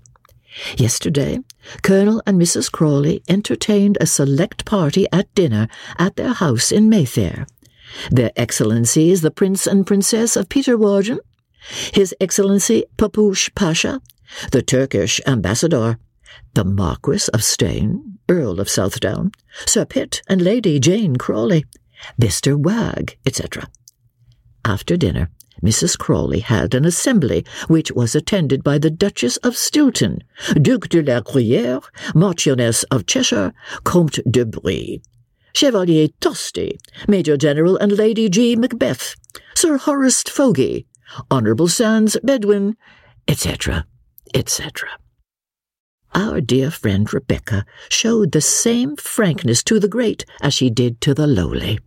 [0.78, 1.40] Yesterday,
[1.82, 2.72] Colonel and Mrs.
[2.72, 7.48] Crawley entertained a select party at dinner at their house in Mayfair.
[8.12, 11.20] Their Excellencies the Prince and Princess of Peterwarden,
[11.94, 14.02] His Excellency Papoosh Pasha,
[14.52, 15.98] the Turkish Ambassador,
[16.54, 19.32] the Marquis of Steyne, Earl of Southdown,
[19.66, 21.66] Sir Pitt and Lady Jane Crawley,
[22.20, 22.58] Mr.
[22.58, 23.68] Wagg, etc.
[24.66, 25.30] After dinner,
[25.64, 25.98] Mrs.
[25.98, 30.22] Crawley had an assembly which was attended by the Duchess of Stilton,
[30.62, 31.80] Duc de la Gruyere,
[32.14, 33.54] Marchioness of Cheshire,
[33.86, 35.02] Comte de Brie,
[35.54, 38.58] Chevalier Tosti, Major General and Lady G.
[38.58, 39.16] Macbeth,
[39.56, 40.86] Sir Horace Fogey,
[41.32, 42.76] Honourable Sands Bedwin,
[43.28, 43.86] etc.,
[44.34, 44.90] etc.
[46.14, 51.14] Our dear friend Rebecca showed the same frankness to the great as she did to
[51.14, 51.80] the lowly.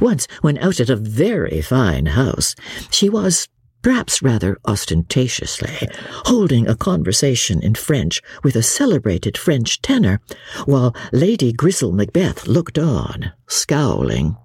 [0.00, 2.54] Once, when out at a very fine house,
[2.90, 3.48] she was,
[3.82, 5.88] perhaps rather ostentatiously,
[6.26, 10.20] holding a conversation in French with a celebrated French tenor,
[10.66, 14.36] while Lady Grizzel Macbeth looked on, scowling.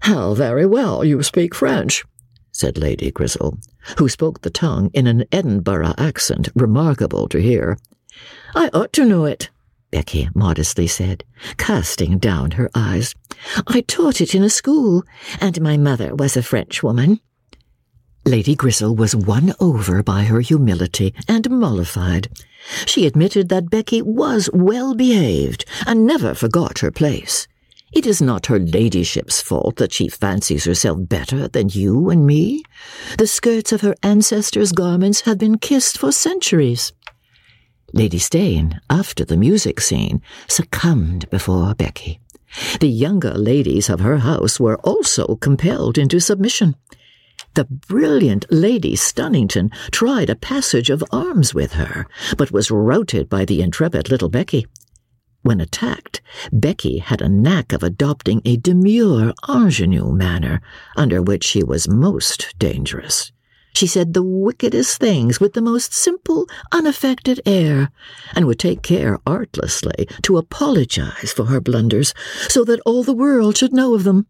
[0.00, 2.04] How very well you speak French,
[2.52, 3.58] said Lady Grizzel,
[3.98, 7.78] who spoke the tongue in an Edinburgh accent remarkable to hear.
[8.54, 9.50] I ought to know it,
[9.90, 11.24] Becky modestly said,
[11.56, 13.14] casting down her eyes.
[13.66, 15.04] I taught it in a school,
[15.40, 17.20] and my mother was a Frenchwoman.
[18.24, 22.28] Lady Grizzel was won over by her humility and mollified.
[22.84, 27.48] She admitted that Becky was well behaved and never forgot her place.
[27.90, 32.62] It is not her ladyship's fault that she fancies herself better than you and me.
[33.16, 36.92] The skirts of her ancestors' garments have been kissed for centuries.
[37.92, 42.20] Lady Steyne, after the music scene, succumbed before Becky.
[42.80, 46.76] The younger ladies of her house were also compelled into submission.
[47.54, 53.44] The brilliant Lady Stunnington tried a passage of arms with her, but was routed by
[53.44, 54.66] the intrepid little Becky.
[55.42, 56.20] When attacked,
[56.52, 60.60] Becky had a knack of adopting a demure ingenue manner,
[60.96, 63.32] under which she was most dangerous.
[63.78, 67.92] She said the wickedest things with the most simple, unaffected air,
[68.34, 72.12] and would take care artlessly to apologize for her blunders,
[72.48, 74.26] so that all the world should know of them.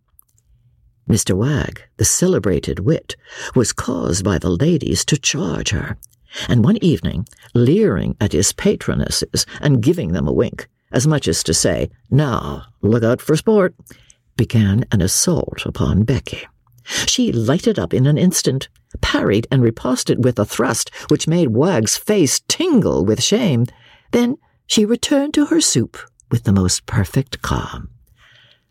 [1.09, 1.35] Mr.
[1.35, 3.17] Wagg, the celebrated wit,
[3.55, 5.97] was caused by the ladies to charge her,
[6.47, 11.43] and one evening, leering at his patronesses and giving them a wink, as much as
[11.45, 13.75] to say, Now, look out for sport,
[14.37, 16.47] began an assault upon Becky.
[17.07, 18.69] She lighted up in an instant,
[19.01, 23.67] parried and riposted with a thrust which made Wagg's face tingle with shame.
[24.13, 25.99] Then she returned to her soup
[26.31, 27.91] with the most perfect calm.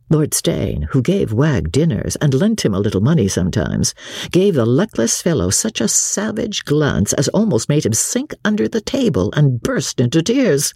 [0.09, 3.93] Lord Steyne, who gave Wagg dinners and lent him a little money sometimes,
[4.31, 8.79] gave the luckless fellow such a savage glance as almost made him sink under the
[8.79, 10.73] table and burst into tears.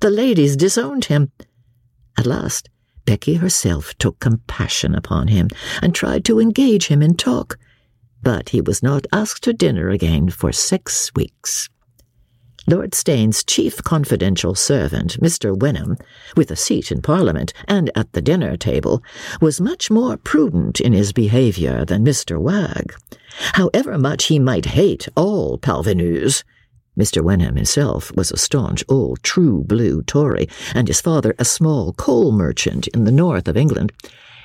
[0.00, 1.32] The ladies disowned him.
[2.18, 2.68] At last,
[3.08, 5.48] Becky herself took compassion upon him
[5.80, 7.58] and tried to engage him in talk,
[8.22, 11.70] but he was not asked to dinner again for six weeks.
[12.66, 15.58] Lord Steyne's chief confidential servant, Mr.
[15.58, 15.96] Wenham,
[16.36, 19.02] with a seat in Parliament and at the dinner table,
[19.40, 22.38] was much more prudent in his behaviour than Mr.
[22.38, 22.94] Wagg.
[23.54, 26.44] However much he might hate all parvenus,
[26.98, 27.22] Mr.
[27.22, 32.32] Wenham himself was a staunch old true blue Tory, and his father a small coal
[32.32, 33.92] merchant in the north of England.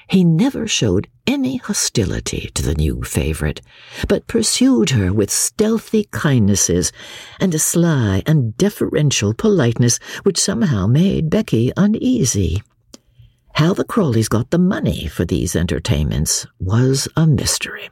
[0.08, 3.62] He never showed any hostility to the new favourite,
[4.08, 6.92] but pursued her with stealthy kindnesses
[7.40, 12.62] and a sly and deferential politeness which somehow made Becky uneasy.
[13.54, 17.90] How the Crawleys got the money for these entertainments was a mystery.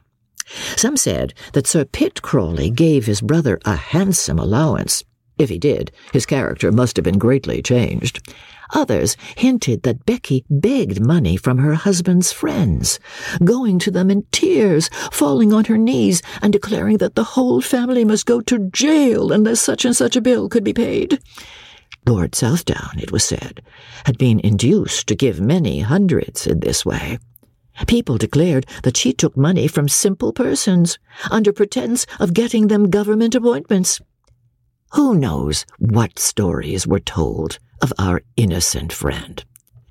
[0.76, 5.04] Some said that Sir Pitt Crawley gave his brother a handsome allowance.
[5.38, 8.22] If he did, his character must have been greatly changed.
[8.74, 13.00] Others hinted that Becky begged money from her husband's friends,
[13.44, 18.06] going to them in tears, falling on her knees, and declaring that the whole family
[18.06, 21.20] must go to jail unless such and such a bill could be paid.
[22.08, 23.62] Lord Southdown, it was said,
[24.06, 27.20] had been induced to give many hundreds in this way.
[27.88, 33.36] People declared that she took money from simple persons under pretense of getting them government
[33.36, 34.02] appointments.
[34.94, 39.44] Who knows what stories were told of our innocent friend?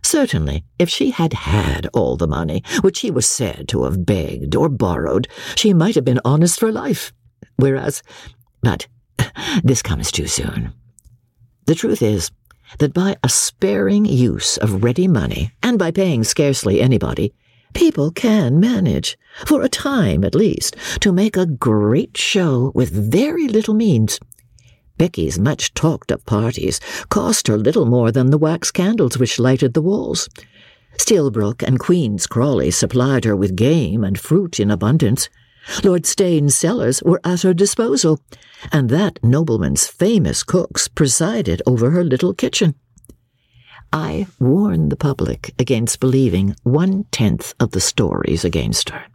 [0.03, 4.55] Certainly, if she had had all the money which she was said to have begged
[4.57, 7.13] or borrowed, she might have been honest for life.
[7.57, 8.03] Whereas,
[8.63, 8.89] but
[9.63, 10.73] this comes too soon.
[11.67, 12.31] The truth is
[12.79, 17.33] that by a sparing use of ready money, and by paying scarcely anybody,
[17.73, 23.49] people can manage, for a time at least, to make a great show with very
[23.49, 24.19] little means.
[24.99, 26.79] Becky's much talked of parties
[27.09, 30.29] cost her little more than the wax candles which lighted the walls.
[30.99, 35.29] Stillbrook and Queen's Crawley supplied her with game and fruit in abundance.
[35.83, 38.21] Lord Steyne's cellars were at her disposal,
[38.73, 42.75] and that nobleman's famous cooks presided over her little kitchen.
[43.93, 49.07] I warn the public against believing one tenth of the stories against her.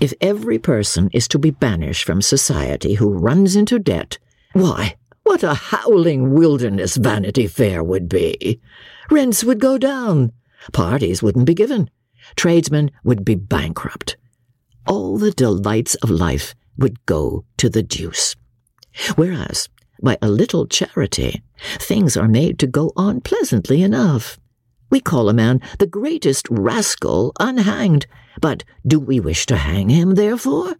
[0.00, 4.18] If every person is to be banished from society who runs into debt,
[4.52, 8.60] why, what a howling wilderness Vanity Fair would be!
[9.10, 10.32] Rents would go down,
[10.72, 11.90] parties wouldn't be given,
[12.36, 14.16] tradesmen would be bankrupt.
[14.86, 18.36] All the delights of life would go to the deuce.
[19.16, 19.68] Whereas,
[20.02, 21.42] by a little charity,
[21.78, 24.38] things are made to go on pleasantly enough.
[24.90, 28.06] We call a man the greatest rascal unhanged,
[28.40, 30.76] but do we wish to hang him, therefore?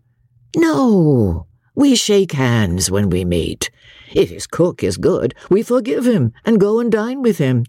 [0.56, 1.46] No.
[1.74, 3.70] We shake hands when we meet.
[4.14, 7.66] If his cook is good, we forgive him and go and dine with him.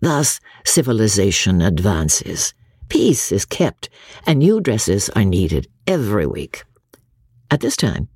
[0.00, 2.54] Thus civilization advances.
[2.88, 3.88] Peace is kept,
[4.26, 6.64] and new dresses are needed every week.
[7.50, 8.08] At this time,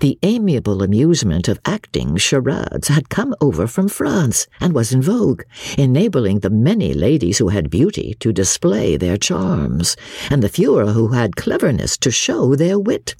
[0.00, 5.42] The amiable amusement of acting charades had come over from France and was in vogue,
[5.76, 9.96] enabling the many ladies who had beauty to display their charms,
[10.30, 13.14] and the fewer who had cleverness to show their wit.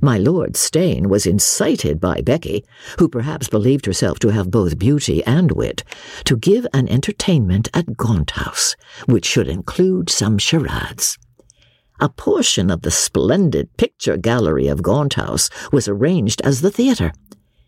[0.00, 2.64] My Lord Steyne was incited by Becky,
[3.00, 5.82] who perhaps believed herself to have both beauty and wit,
[6.24, 8.76] to give an entertainment at Gaunt House,
[9.06, 11.18] which should include some charades.
[12.00, 17.12] A portion of the splendid picture gallery of Gaunt House was arranged as the theatre.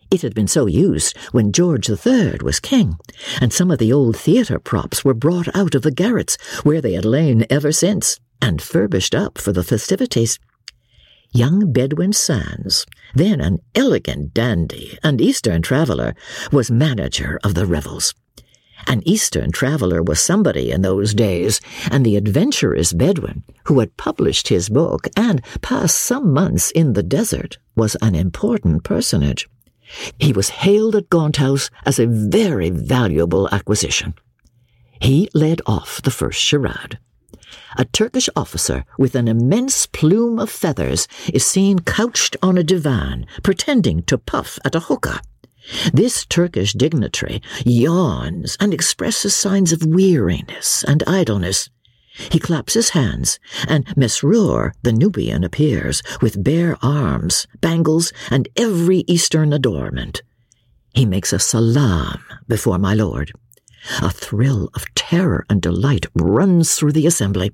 [0.09, 2.97] It had been so used when George III was king,
[3.41, 6.93] and some of the old theatre props were brought out of the garrets where they
[6.93, 10.39] had lain ever since, and furbished up for the festivities.
[11.33, 16.15] Young Bedwin Sands, then an elegant dandy and Eastern traveller,
[16.53, 18.15] was manager of the revels.
[18.87, 21.61] An Eastern traveller was somebody in those days,
[21.91, 27.03] and the adventurous Bedwin, who had published his book and passed some months in the
[27.03, 29.49] desert, was an important personage.
[30.19, 34.15] He was hailed at Gaunt House as a very valuable acquisition.
[35.01, 36.99] He led off the first charade.
[37.77, 43.27] A Turkish officer with an immense plume of feathers is seen couched on a divan,
[43.43, 45.21] pretending to puff at a hookah.
[45.93, 51.71] This Turkish dignitary yawns and expresses signs of weariness and idleness.
[52.31, 53.39] He claps his hands,
[53.69, 60.23] and Mesrour, the Nubian, appears with bare arms, bangles, and every Eastern adornment.
[60.93, 63.33] He makes a salam before my lord.
[64.03, 67.53] A thrill of terror and delight runs through the assembly.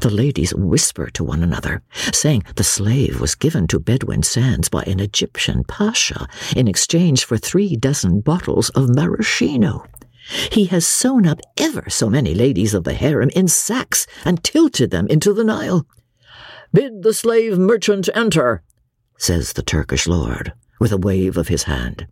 [0.00, 4.82] The ladies whisper to one another, saying the slave was given to Bedwin Sands by
[4.82, 9.86] an Egyptian pasha in exchange for three dozen bottles of maraschino.
[10.52, 14.90] He has sewn up ever so many ladies of the harem in sacks and tilted
[14.90, 15.86] them into the Nile.
[16.72, 18.62] Bid the slave merchant enter,
[19.16, 22.06] says the Turkish lord, with a wave of his hand.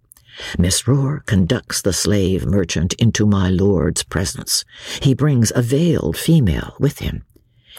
[0.58, 4.64] Mesrour conducts the slave merchant into my lord's presence.
[5.02, 7.24] He brings a veiled female with him.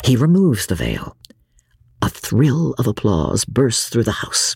[0.04, 1.16] He removes the veil.
[2.02, 4.56] A thrill of applause bursts through the house.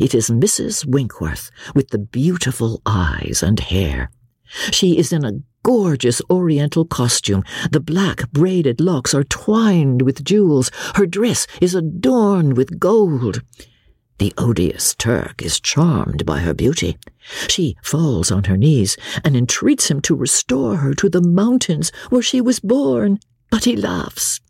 [0.00, 0.86] It is Mrs.
[0.86, 4.10] Winkworth with the beautiful eyes and hair.
[4.72, 7.44] She is in a gorgeous oriental costume.
[7.70, 10.70] The black braided locks are twined with jewels.
[10.94, 13.42] Her dress is adorned with gold.
[14.18, 16.96] The odious Turk is charmed by her beauty.
[17.48, 22.22] She falls on her knees and entreats him to restore her to the mountains where
[22.22, 24.40] she was born, but he laughs.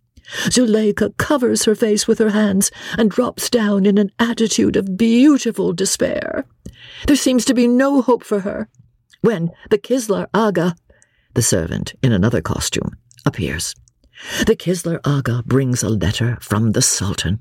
[0.51, 5.73] Zuleika covers her face with her hands and drops down in an attitude of beautiful
[5.73, 6.47] despair.
[7.07, 8.69] There seems to be no hope for her.
[9.21, 10.77] When the Kislar Aga,
[11.35, 12.97] the servant in another costume,
[13.27, 13.75] appears.
[14.47, 17.41] The Kislar Aga brings a letter from the Sultan.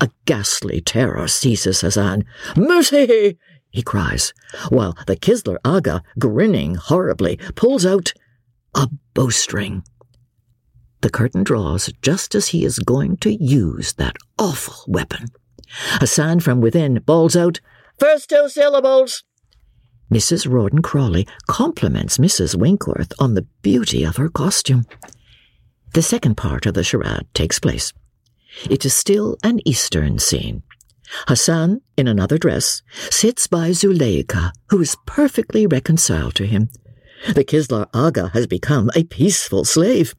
[0.00, 2.24] A ghastly terror seizes Hassan.
[2.56, 3.38] Mercy!
[3.70, 4.32] he cries,
[4.70, 8.12] while the Kislar Aga, grinning horribly, pulls out
[8.74, 9.82] a bowstring.
[11.00, 15.26] The curtain draws just as he is going to use that awful weapon.
[16.00, 17.60] Hassan from within bawls out,
[17.98, 19.24] First two syllables!
[20.12, 20.50] Mrs.
[20.50, 22.54] Rawdon Crawley compliments Mrs.
[22.54, 24.86] Winkworth on the beauty of her costume.
[25.92, 27.92] The second part of the charade takes place.
[28.70, 30.62] It is still an Eastern scene.
[31.26, 36.68] Hassan, in another dress, sits by Zuleika, who is perfectly reconciled to him.
[37.34, 40.14] The Kislar Aga has become a peaceful slave.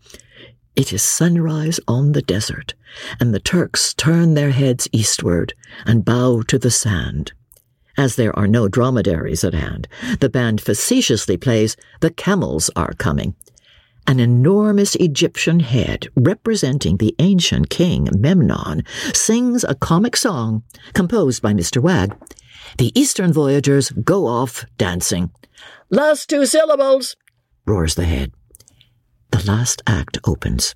[0.76, 2.74] It is sunrise on the desert,
[3.20, 5.54] and the Turks turn their heads eastward
[5.86, 7.34] and bow to the sand.
[7.98, 9.88] As there are no dromedaries at hand,
[10.22, 13.36] the band facetiously plays The Camels Are Coming,
[14.10, 18.84] an enormous Egyptian head representing the ancient king Memnon
[19.14, 21.80] sings a comic song composed by Mr.
[21.80, 22.18] Wagg.
[22.80, 25.30] The Eastern voyagers go off dancing.
[25.92, 27.16] Last two syllables,
[27.68, 28.32] roars the head.
[29.30, 30.74] The last act opens.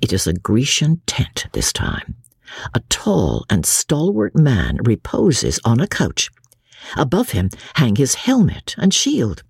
[0.00, 2.14] It is a Grecian tent this time.
[2.72, 6.30] A tall and stalwart man reposes on a couch.
[6.96, 9.42] Above him hang his helmet and shield.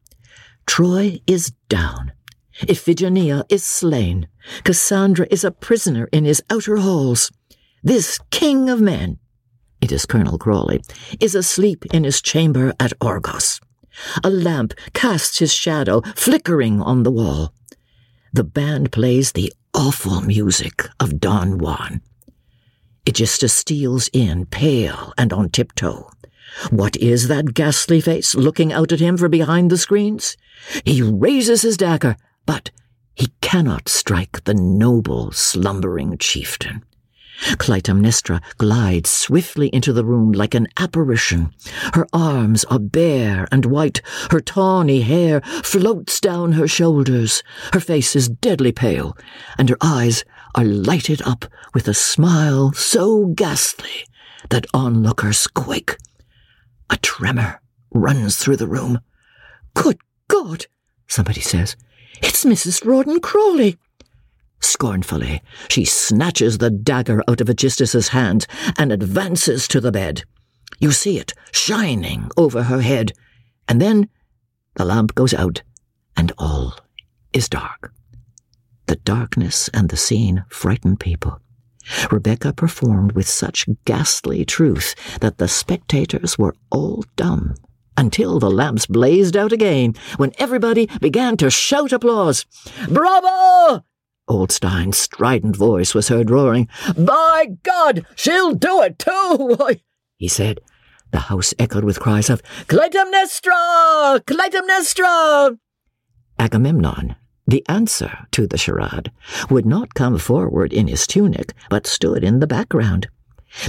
[0.67, 2.13] Troy is down.
[2.69, 4.29] Iphigenia is slain.
[4.65, 7.31] Cassandra is a prisoner in his outer halls.
[7.83, 9.19] This king of men,
[9.81, 10.83] it is Colonel Crawley,
[11.21, 13.61] is asleep in his chamber at Argos.
[14.23, 17.55] A lamp casts his shadow flickering on the wall.
[18.33, 22.03] The band plays the awful music of Don Juan.
[23.07, 26.11] Aegisthus steals in, pale and on tiptoe.
[26.71, 30.37] What is that ghastly face looking out at him from behind the screens?
[30.85, 32.17] He raises his dagger
[32.51, 32.73] but
[33.15, 36.85] he cannot strike the noble slumbering chieftain.
[37.63, 41.53] Clytemnestra glides swiftly into the room like an apparition.
[41.95, 48.17] Her arms are bare and white, her tawny hair floats down her shoulders, her face
[48.17, 49.17] is deadly pale,
[49.57, 50.25] and her eyes
[50.57, 54.09] are lighted up with a smile so ghastly
[54.49, 55.97] that onlookers quake.
[56.91, 57.61] A tremor
[57.95, 58.99] runs through the room.
[59.75, 60.67] Good God,
[61.07, 61.77] somebody says.
[62.23, 62.85] It's Mrs.
[62.85, 63.79] Rawdon Crawley.
[64.61, 68.47] Scornfully, she snatches the dagger out of Aegisthus's hand
[68.79, 70.25] and advances to the bed.
[70.79, 73.13] You see it shining over her head,
[73.69, 74.09] and then
[74.75, 75.63] the lamp goes out,
[76.17, 76.77] and all
[77.33, 77.93] is dark.
[78.87, 81.41] The darkness and the scene frighten people.
[82.11, 87.55] Rebecca performed with such ghastly truth that the spectators were all dumb
[88.01, 92.47] until the lamps blazed out again, when everybody began to shout applause.
[92.89, 93.85] Bravo!
[94.27, 96.67] Old Steyne's strident voice was heard roaring.
[96.97, 99.59] By God, she'll do it too,
[100.17, 100.61] he said.
[101.11, 104.21] The house echoed with cries of Clytemnestra!
[104.25, 105.59] Clytemnestra!
[106.39, 109.13] Agamemnon, the answer to the charade,
[109.51, 113.09] would not come forward in his tunic, but stood in the background.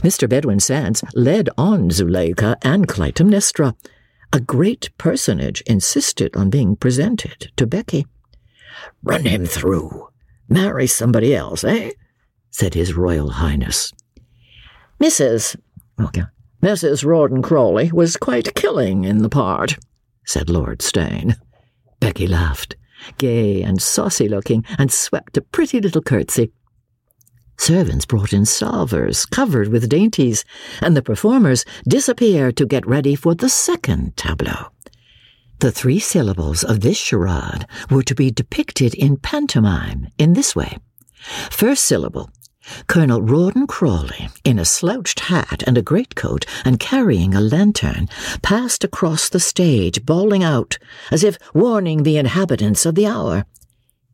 [0.04, 0.30] Mr.
[0.30, 3.76] Bedwin Sands led on Zuleika and Clytemnestra.
[4.34, 8.06] A great personage insisted on being presented to Becky.
[9.04, 10.08] Run him through,
[10.52, 11.92] Marry somebody else, eh?
[12.50, 13.94] said His Royal Highness.
[15.02, 15.56] Mrs.
[16.00, 16.24] Okay.
[16.62, 17.06] Mrs.
[17.06, 19.78] Rawdon Crawley was quite killing in the part,
[20.26, 21.36] said Lord Steyne.
[22.02, 22.76] Becky laughed,
[23.18, 26.52] gay and saucy looking, and swept a pretty little curtsy.
[27.58, 30.44] Servants brought in salvers covered with dainties,
[30.82, 34.72] and the performers disappeared to get ready for the second tableau.
[35.60, 40.78] The three syllables of this charade were to be depicted in pantomime in this way.
[41.52, 42.32] First syllable,
[42.88, 48.08] Colonel Rawdon Crawley, in a slouched hat and a greatcoat and carrying a lantern,
[48.42, 50.78] passed across the stage, bawling out,
[51.12, 53.46] as if warning the inhabitants of the hour.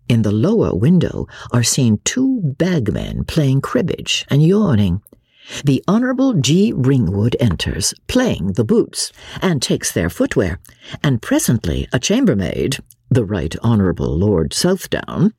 [0.09, 5.01] In the lower window are seen two bagmen playing cribbage and yawning.
[5.63, 6.73] The Honourable G.
[6.73, 10.59] Ringwood enters, playing the boots, and takes their footwear,
[11.03, 12.77] and presently a chambermaid,
[13.09, 15.33] the Right Honourable Lord Southdown,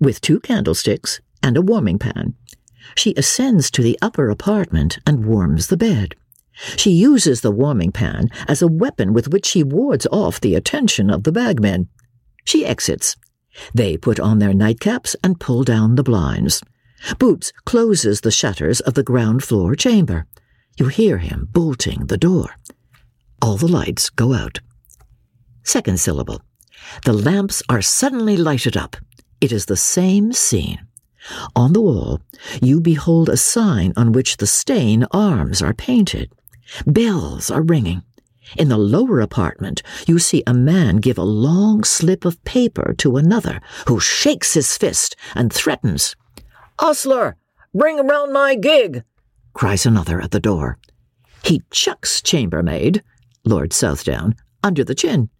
[0.00, 2.34] with two candlesticks and a warming pan.
[2.94, 6.14] She ascends to the upper apartment and warms the bed.
[6.76, 11.10] She uses the warming pan as a weapon with which she wards off the attention
[11.10, 11.88] of the bagmen.
[12.44, 13.16] She exits.
[13.74, 16.62] They put on their nightcaps and pull down the blinds.
[17.18, 20.26] Boots closes the shutters of the ground floor chamber.
[20.78, 22.56] You hear him bolting the door.
[23.40, 24.60] All the lights go out.
[25.62, 26.42] Second syllable.
[27.04, 28.96] The lamps are suddenly lighted up.
[29.40, 30.86] It is the same scene.
[31.56, 32.20] On the wall,
[32.60, 36.32] you behold a sign on which the Steyne arms are painted.
[36.86, 38.02] Bells are ringing.
[38.56, 43.16] In the lower apartment, you see a man give a long slip of paper to
[43.16, 46.14] another, who shakes his fist and threatens.
[46.78, 47.36] Ostler,
[47.72, 49.04] bring round my gig,
[49.54, 50.78] cries another at the door.
[51.44, 53.02] He chucks chambermaid,
[53.44, 55.30] Lord Southdown, under the chin.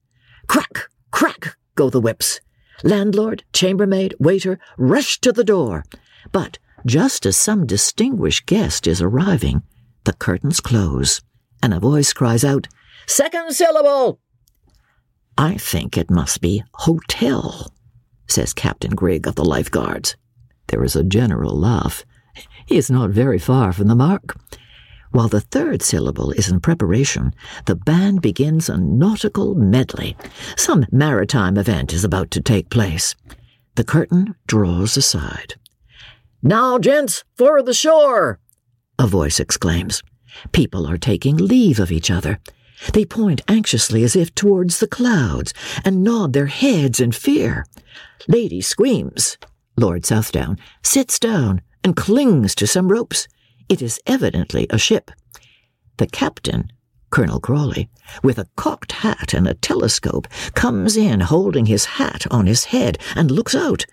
[0.47, 2.41] Crack, crack go the whips.
[2.83, 5.85] Landlord, chambermaid, waiter rush to the door.
[6.33, 9.63] But just as some distinguished guest is arriving,
[10.05, 11.23] the curtains close,
[11.63, 12.67] and a voice cries out,
[13.07, 14.21] Second syllable!
[15.37, 17.73] I think it must be hotel,
[18.27, 20.17] says Captain Grigg of the Life Guards.
[20.69, 22.05] There is a general laugh.
[22.67, 24.37] He is not very far from the mark.
[25.11, 27.35] While the third syllable is in preparation,
[27.67, 30.17] the band begins a nautical medley.
[30.57, 33.15] Some maritime event is about to take place.
[33.77, 35.55] The curtain draws aside.
[36.43, 38.41] Now, gents, for the shore!
[38.99, 40.03] A voice exclaims.
[40.53, 42.41] People are taking leave of each other.
[42.93, 45.55] They point anxiously as if towards the clouds
[45.85, 47.67] and nod their heads in fear.
[48.29, 49.39] Lady screams.
[49.77, 53.29] Lord Southdown sits down and clings to some ropes.
[53.69, 55.11] It is evidently a ship.
[55.97, 56.73] The captain,
[57.11, 57.89] Colonel Crawley,
[58.23, 62.99] with a cocked hat and a telescope, comes in holding his hat on his head
[63.15, 63.87] and looks out.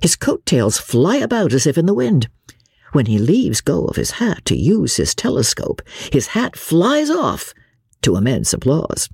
[0.00, 2.28] His coat tails fly about as if in the wind.
[2.92, 5.82] When he leaves go of his hat to use his telescope,
[6.12, 7.52] his hat flies off,
[8.02, 9.08] to immense applause.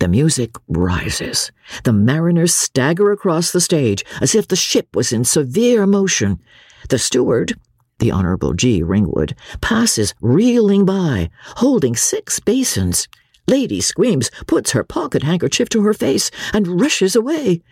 [0.00, 1.52] The music rises.
[1.84, 6.40] The mariners stagger across the stage as if the ship was in severe motion.
[6.88, 7.54] The steward,
[8.00, 8.82] the Honorable G.
[8.82, 13.08] Ringwood, passes reeling by, holding six basins.
[13.46, 17.62] Lady screams, puts her pocket handkerchief to her face, and rushes away.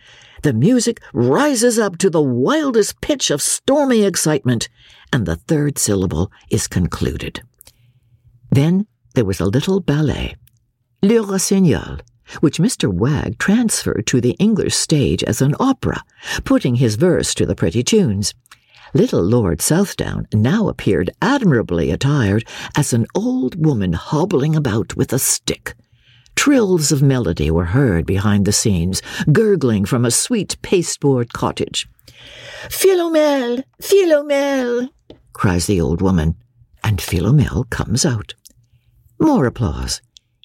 [0.43, 4.69] the music rises up to the wildest pitch of stormy excitement,
[5.11, 7.41] and the third syllable is concluded.
[8.51, 10.35] Then there was a little ballet,
[11.01, 11.99] Le Rossignol,
[12.39, 12.91] which Mr.
[12.91, 16.03] Wagg transferred to the English stage as an opera,
[16.43, 18.33] putting his verse to the pretty tunes.
[18.93, 25.19] Little Lord Southdown now appeared admirably attired as an old woman hobbling about with a
[25.19, 25.75] stick.
[26.35, 29.01] Trills of melody were heard behind the scenes,
[29.31, 31.87] gurgling from a sweet pasteboard cottage.
[32.69, 33.63] Philomel!
[33.81, 34.89] Philomel!
[35.33, 36.35] cries the old woman,
[36.83, 38.33] and Philomel comes out.
[39.23, 40.01] More applause.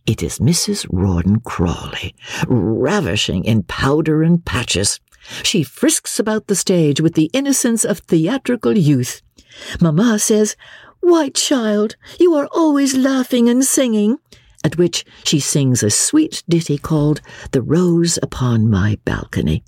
[0.07, 0.87] It is Mrs.
[0.93, 2.15] Rawdon Crawley,
[2.47, 5.01] ravishing in powder and patches.
[5.43, 9.21] She frisks about the stage with the innocence of theatrical youth.
[9.81, 10.55] Mamma says,
[11.01, 14.19] White child, you are always laughing and singing.
[14.63, 17.21] At which she sings a sweet ditty called
[17.51, 19.65] The Rose Upon My Balcony.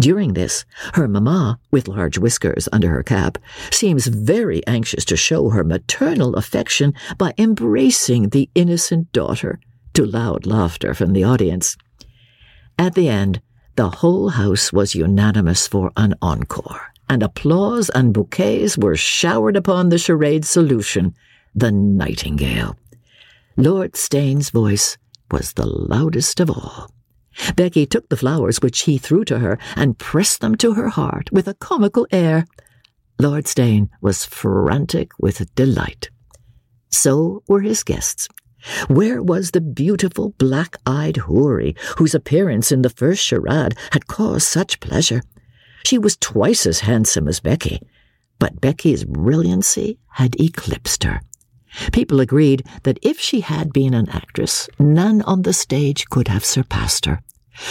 [0.00, 3.36] During this, her mamma, with large whiskers under her cap,
[3.72, 9.58] seems very anxious to show her maternal affection by embracing the innocent daughter,
[9.94, 11.76] to loud laughter from the audience.
[12.78, 13.40] At the end,
[13.74, 19.88] the whole house was unanimous for an encore, and applause and bouquets were showered upon
[19.88, 21.14] the charade solution,
[21.56, 22.76] the nightingale.
[23.56, 24.96] Lord Steyne's voice
[25.32, 26.88] was the loudest of all.
[27.56, 31.30] Becky took the flowers which he threw to her and pressed them to her heart
[31.32, 32.46] with a comical air.
[33.18, 36.10] Lord Steyne was frantic with delight.
[36.90, 38.28] So were his guests.
[38.88, 44.80] Where was the beautiful black-eyed houri whose appearance in the first charade had caused such
[44.80, 45.22] pleasure?
[45.84, 47.80] She was twice as handsome as Becky,
[48.38, 51.22] but Becky's brilliancy had eclipsed her.
[51.92, 56.44] People agreed that if she had been an actress, none on the stage could have
[56.44, 57.20] surpassed her.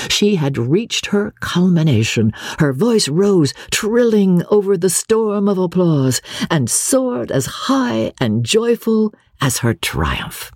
[0.10, 2.34] She had reached her culmination.
[2.60, 9.14] Her voice rose, trilling over the storm of applause, and soared as high and joyful
[9.40, 10.52] as her triumph.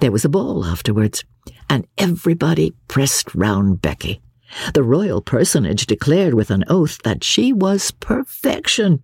[0.00, 1.24] There was a ball afterwards,
[1.70, 4.20] and everybody pressed round Becky.
[4.74, 9.02] The royal personage declared with an oath that she was perfection.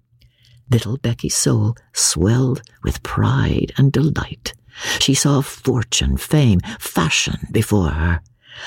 [0.70, 4.52] Little Becky's soul swelled with pride and delight.
[5.00, 8.20] She saw fortune, fame, fashion before her.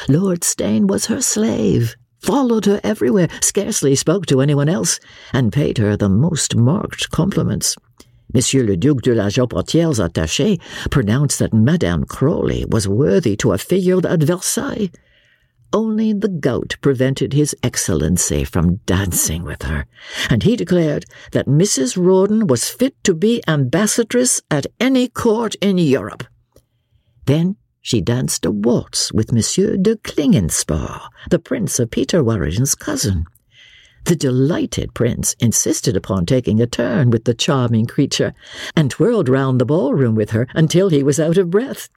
[0.09, 4.99] Lord Steyne was her slave, followed her everywhere, scarcely spoke to anyone else,
[5.33, 7.75] and paid her the most marked compliments.
[8.33, 13.61] Monsieur le Duc de la Jabotière's attaché pronounced that Madame Crawley was worthy to have
[13.61, 14.89] figured at Versailles.
[15.73, 19.85] Only the gout prevented His Excellency from dancing with her,
[20.29, 21.95] and he declared that Mrs.
[21.95, 26.25] Rawdon was fit to be ambassadress at any court in Europe.
[27.25, 33.25] Then she danced a waltz with Monsieur de Klingenspohr, the Prince of Peterwarden's cousin.
[34.05, 38.33] The delighted prince insisted upon taking a turn with the charming creature,
[38.75, 41.87] and twirled round the ballroom with her until he was out of breath.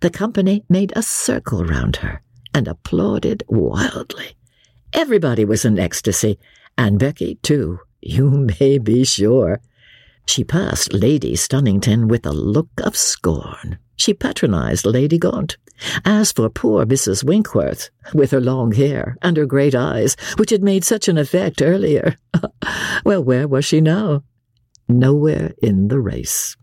[0.00, 2.22] The company made a circle round her,
[2.54, 4.36] and applauded wildly.
[4.92, 6.38] Everybody was in ecstasy,
[6.78, 8.30] and Becky, too, you
[8.60, 9.60] may be sure.
[10.26, 13.78] She passed Lady Stunnington with a look of scorn.
[13.96, 15.56] She patronized Lady Gaunt.
[16.04, 17.24] As for poor Mrs.
[17.24, 21.60] Winkworth, with her long hair and her great eyes, which had made such an effect
[21.60, 22.16] earlier,
[23.04, 24.22] well, where was she now?
[24.88, 26.56] Nowhere in the race.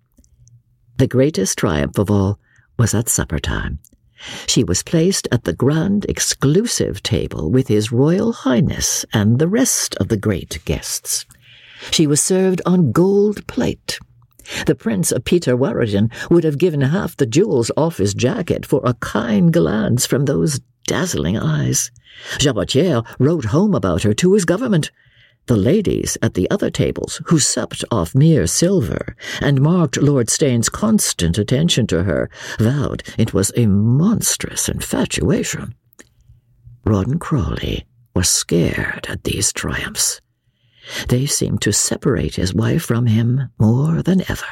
[0.98, 2.40] The greatest triumph of all
[2.80, 3.80] was at supper time.
[4.48, 9.96] She was placed at the grand exclusive table with His Royal Highness and the rest
[9.96, 11.26] of the great guests.
[11.90, 14.00] She was served on gold plate.
[14.66, 18.94] The Prince of Peterwarden would have given half the jewels off his jacket for a
[18.96, 21.92] kind glance from those dazzling eyes.
[22.38, 24.92] Jabotiere wrote home about her to his government.
[25.48, 30.70] The ladies at the other tables, who supped off mere silver, and marked Lord Steyne's
[30.70, 32.30] constant attention to her,
[32.60, 35.76] vowed it was a monstrous infatuation.
[36.86, 37.86] Rawdon Crawley
[38.16, 40.22] was scared at these triumphs.
[41.10, 44.46] They seemed to separate his wife from him more than ever.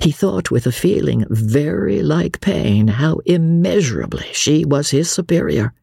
[0.00, 5.74] He thought with a feeling very like pain how immeasurably she was his superior.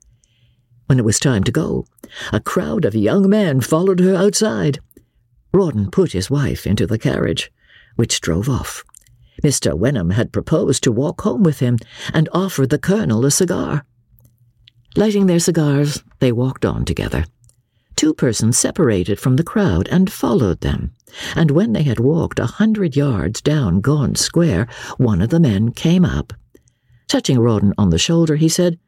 [0.90, 1.86] When it was time to go,
[2.34, 4.80] a crowd of young men followed her outside.
[5.54, 7.52] Rawdon put his wife into the carriage,
[7.96, 8.84] which drove off.
[9.44, 9.78] Mr.
[9.78, 11.78] Wenham had proposed to walk home with him
[12.12, 13.86] and offered the colonel a cigar.
[14.96, 17.26] Lighting their cigars, they walked on together.
[17.96, 20.96] Two persons separated from the crowd and followed them,
[21.36, 24.68] and when they had walked a hundred yards down Gaunt Square,
[24.98, 26.34] one of the men came up.
[27.08, 28.80] Touching Rawdon on the shoulder, he said,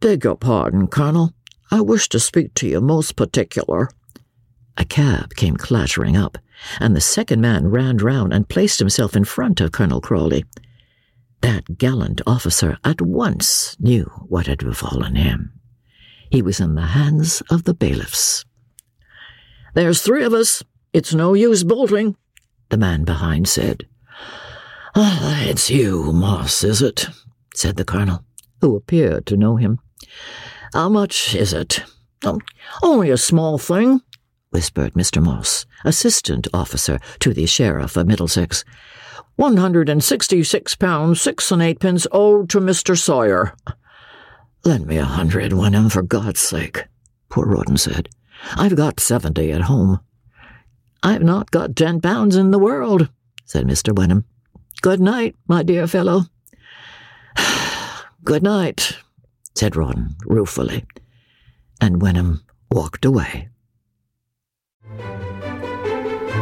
[0.00, 1.32] Beg your pardon, Colonel.
[1.70, 3.90] I wish to speak to you most particular.
[4.76, 6.38] A cab came clattering up,
[6.80, 10.44] and the second man ran round and placed himself in front of Colonel Crawley.
[11.40, 15.52] That gallant officer at once knew what had befallen him.
[16.30, 18.44] He was in the hands of the bailiffs.
[19.74, 20.62] There's three of us.
[20.92, 22.16] It's no use bolting,
[22.70, 23.86] the man behind said.
[24.94, 27.08] Ah, it's you, Moss, is it?
[27.54, 28.24] said the colonel,
[28.60, 29.78] who appeared to know him.
[30.76, 31.82] How much is it?
[32.22, 32.38] Oh,
[32.82, 34.02] only a small thing,
[34.50, 35.22] whispered Mr.
[35.22, 38.62] Moss, assistant officer to the sheriff of Middlesex.
[39.36, 42.94] One hundred and sixty-six pounds six and eightpence owed to Mr.
[42.94, 43.54] Sawyer.
[44.66, 46.84] Lend me a hundred, Wenham, for God's sake,
[47.30, 48.10] poor Rawdon said.
[48.54, 50.00] I've got seventy at home.
[51.02, 53.08] I've not got ten pounds in the world,
[53.46, 53.96] said Mr.
[53.96, 54.26] Wenham.
[54.82, 56.24] Good night, my dear fellow.
[58.24, 58.98] Good night,
[59.56, 60.84] said Rawdon ruefully,
[61.80, 63.48] and Wenham walked away.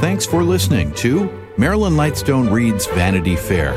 [0.01, 3.73] Thanks for listening to Marilyn Lightstone Reads Vanity Fair.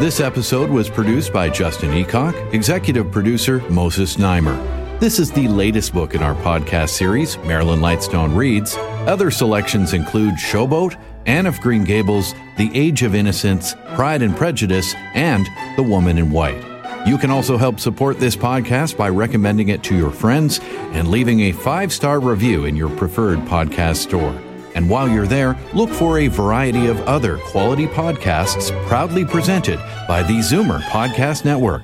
[0.00, 4.58] This episode was produced by Justin Eacock, executive producer Moses Znaimer.
[4.98, 8.76] This is the latest book in our podcast series, Marilyn Lightstone Reads.
[9.06, 14.94] Other selections include Showboat, Anne of Green Gables, The Age of Innocence, Pride and Prejudice,
[15.14, 15.46] and
[15.76, 16.71] The Woman in White.
[17.04, 20.60] You can also help support this podcast by recommending it to your friends
[20.92, 24.40] and leaving a five star review in your preferred podcast store.
[24.76, 30.22] And while you're there, look for a variety of other quality podcasts proudly presented by
[30.22, 31.82] the Zoomer Podcast Network.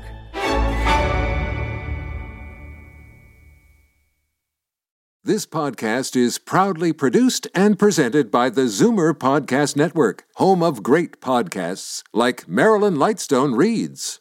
[5.24, 11.20] This podcast is proudly produced and presented by the Zoomer Podcast Network, home of great
[11.20, 14.20] podcasts like Marilyn Lightstone Reads.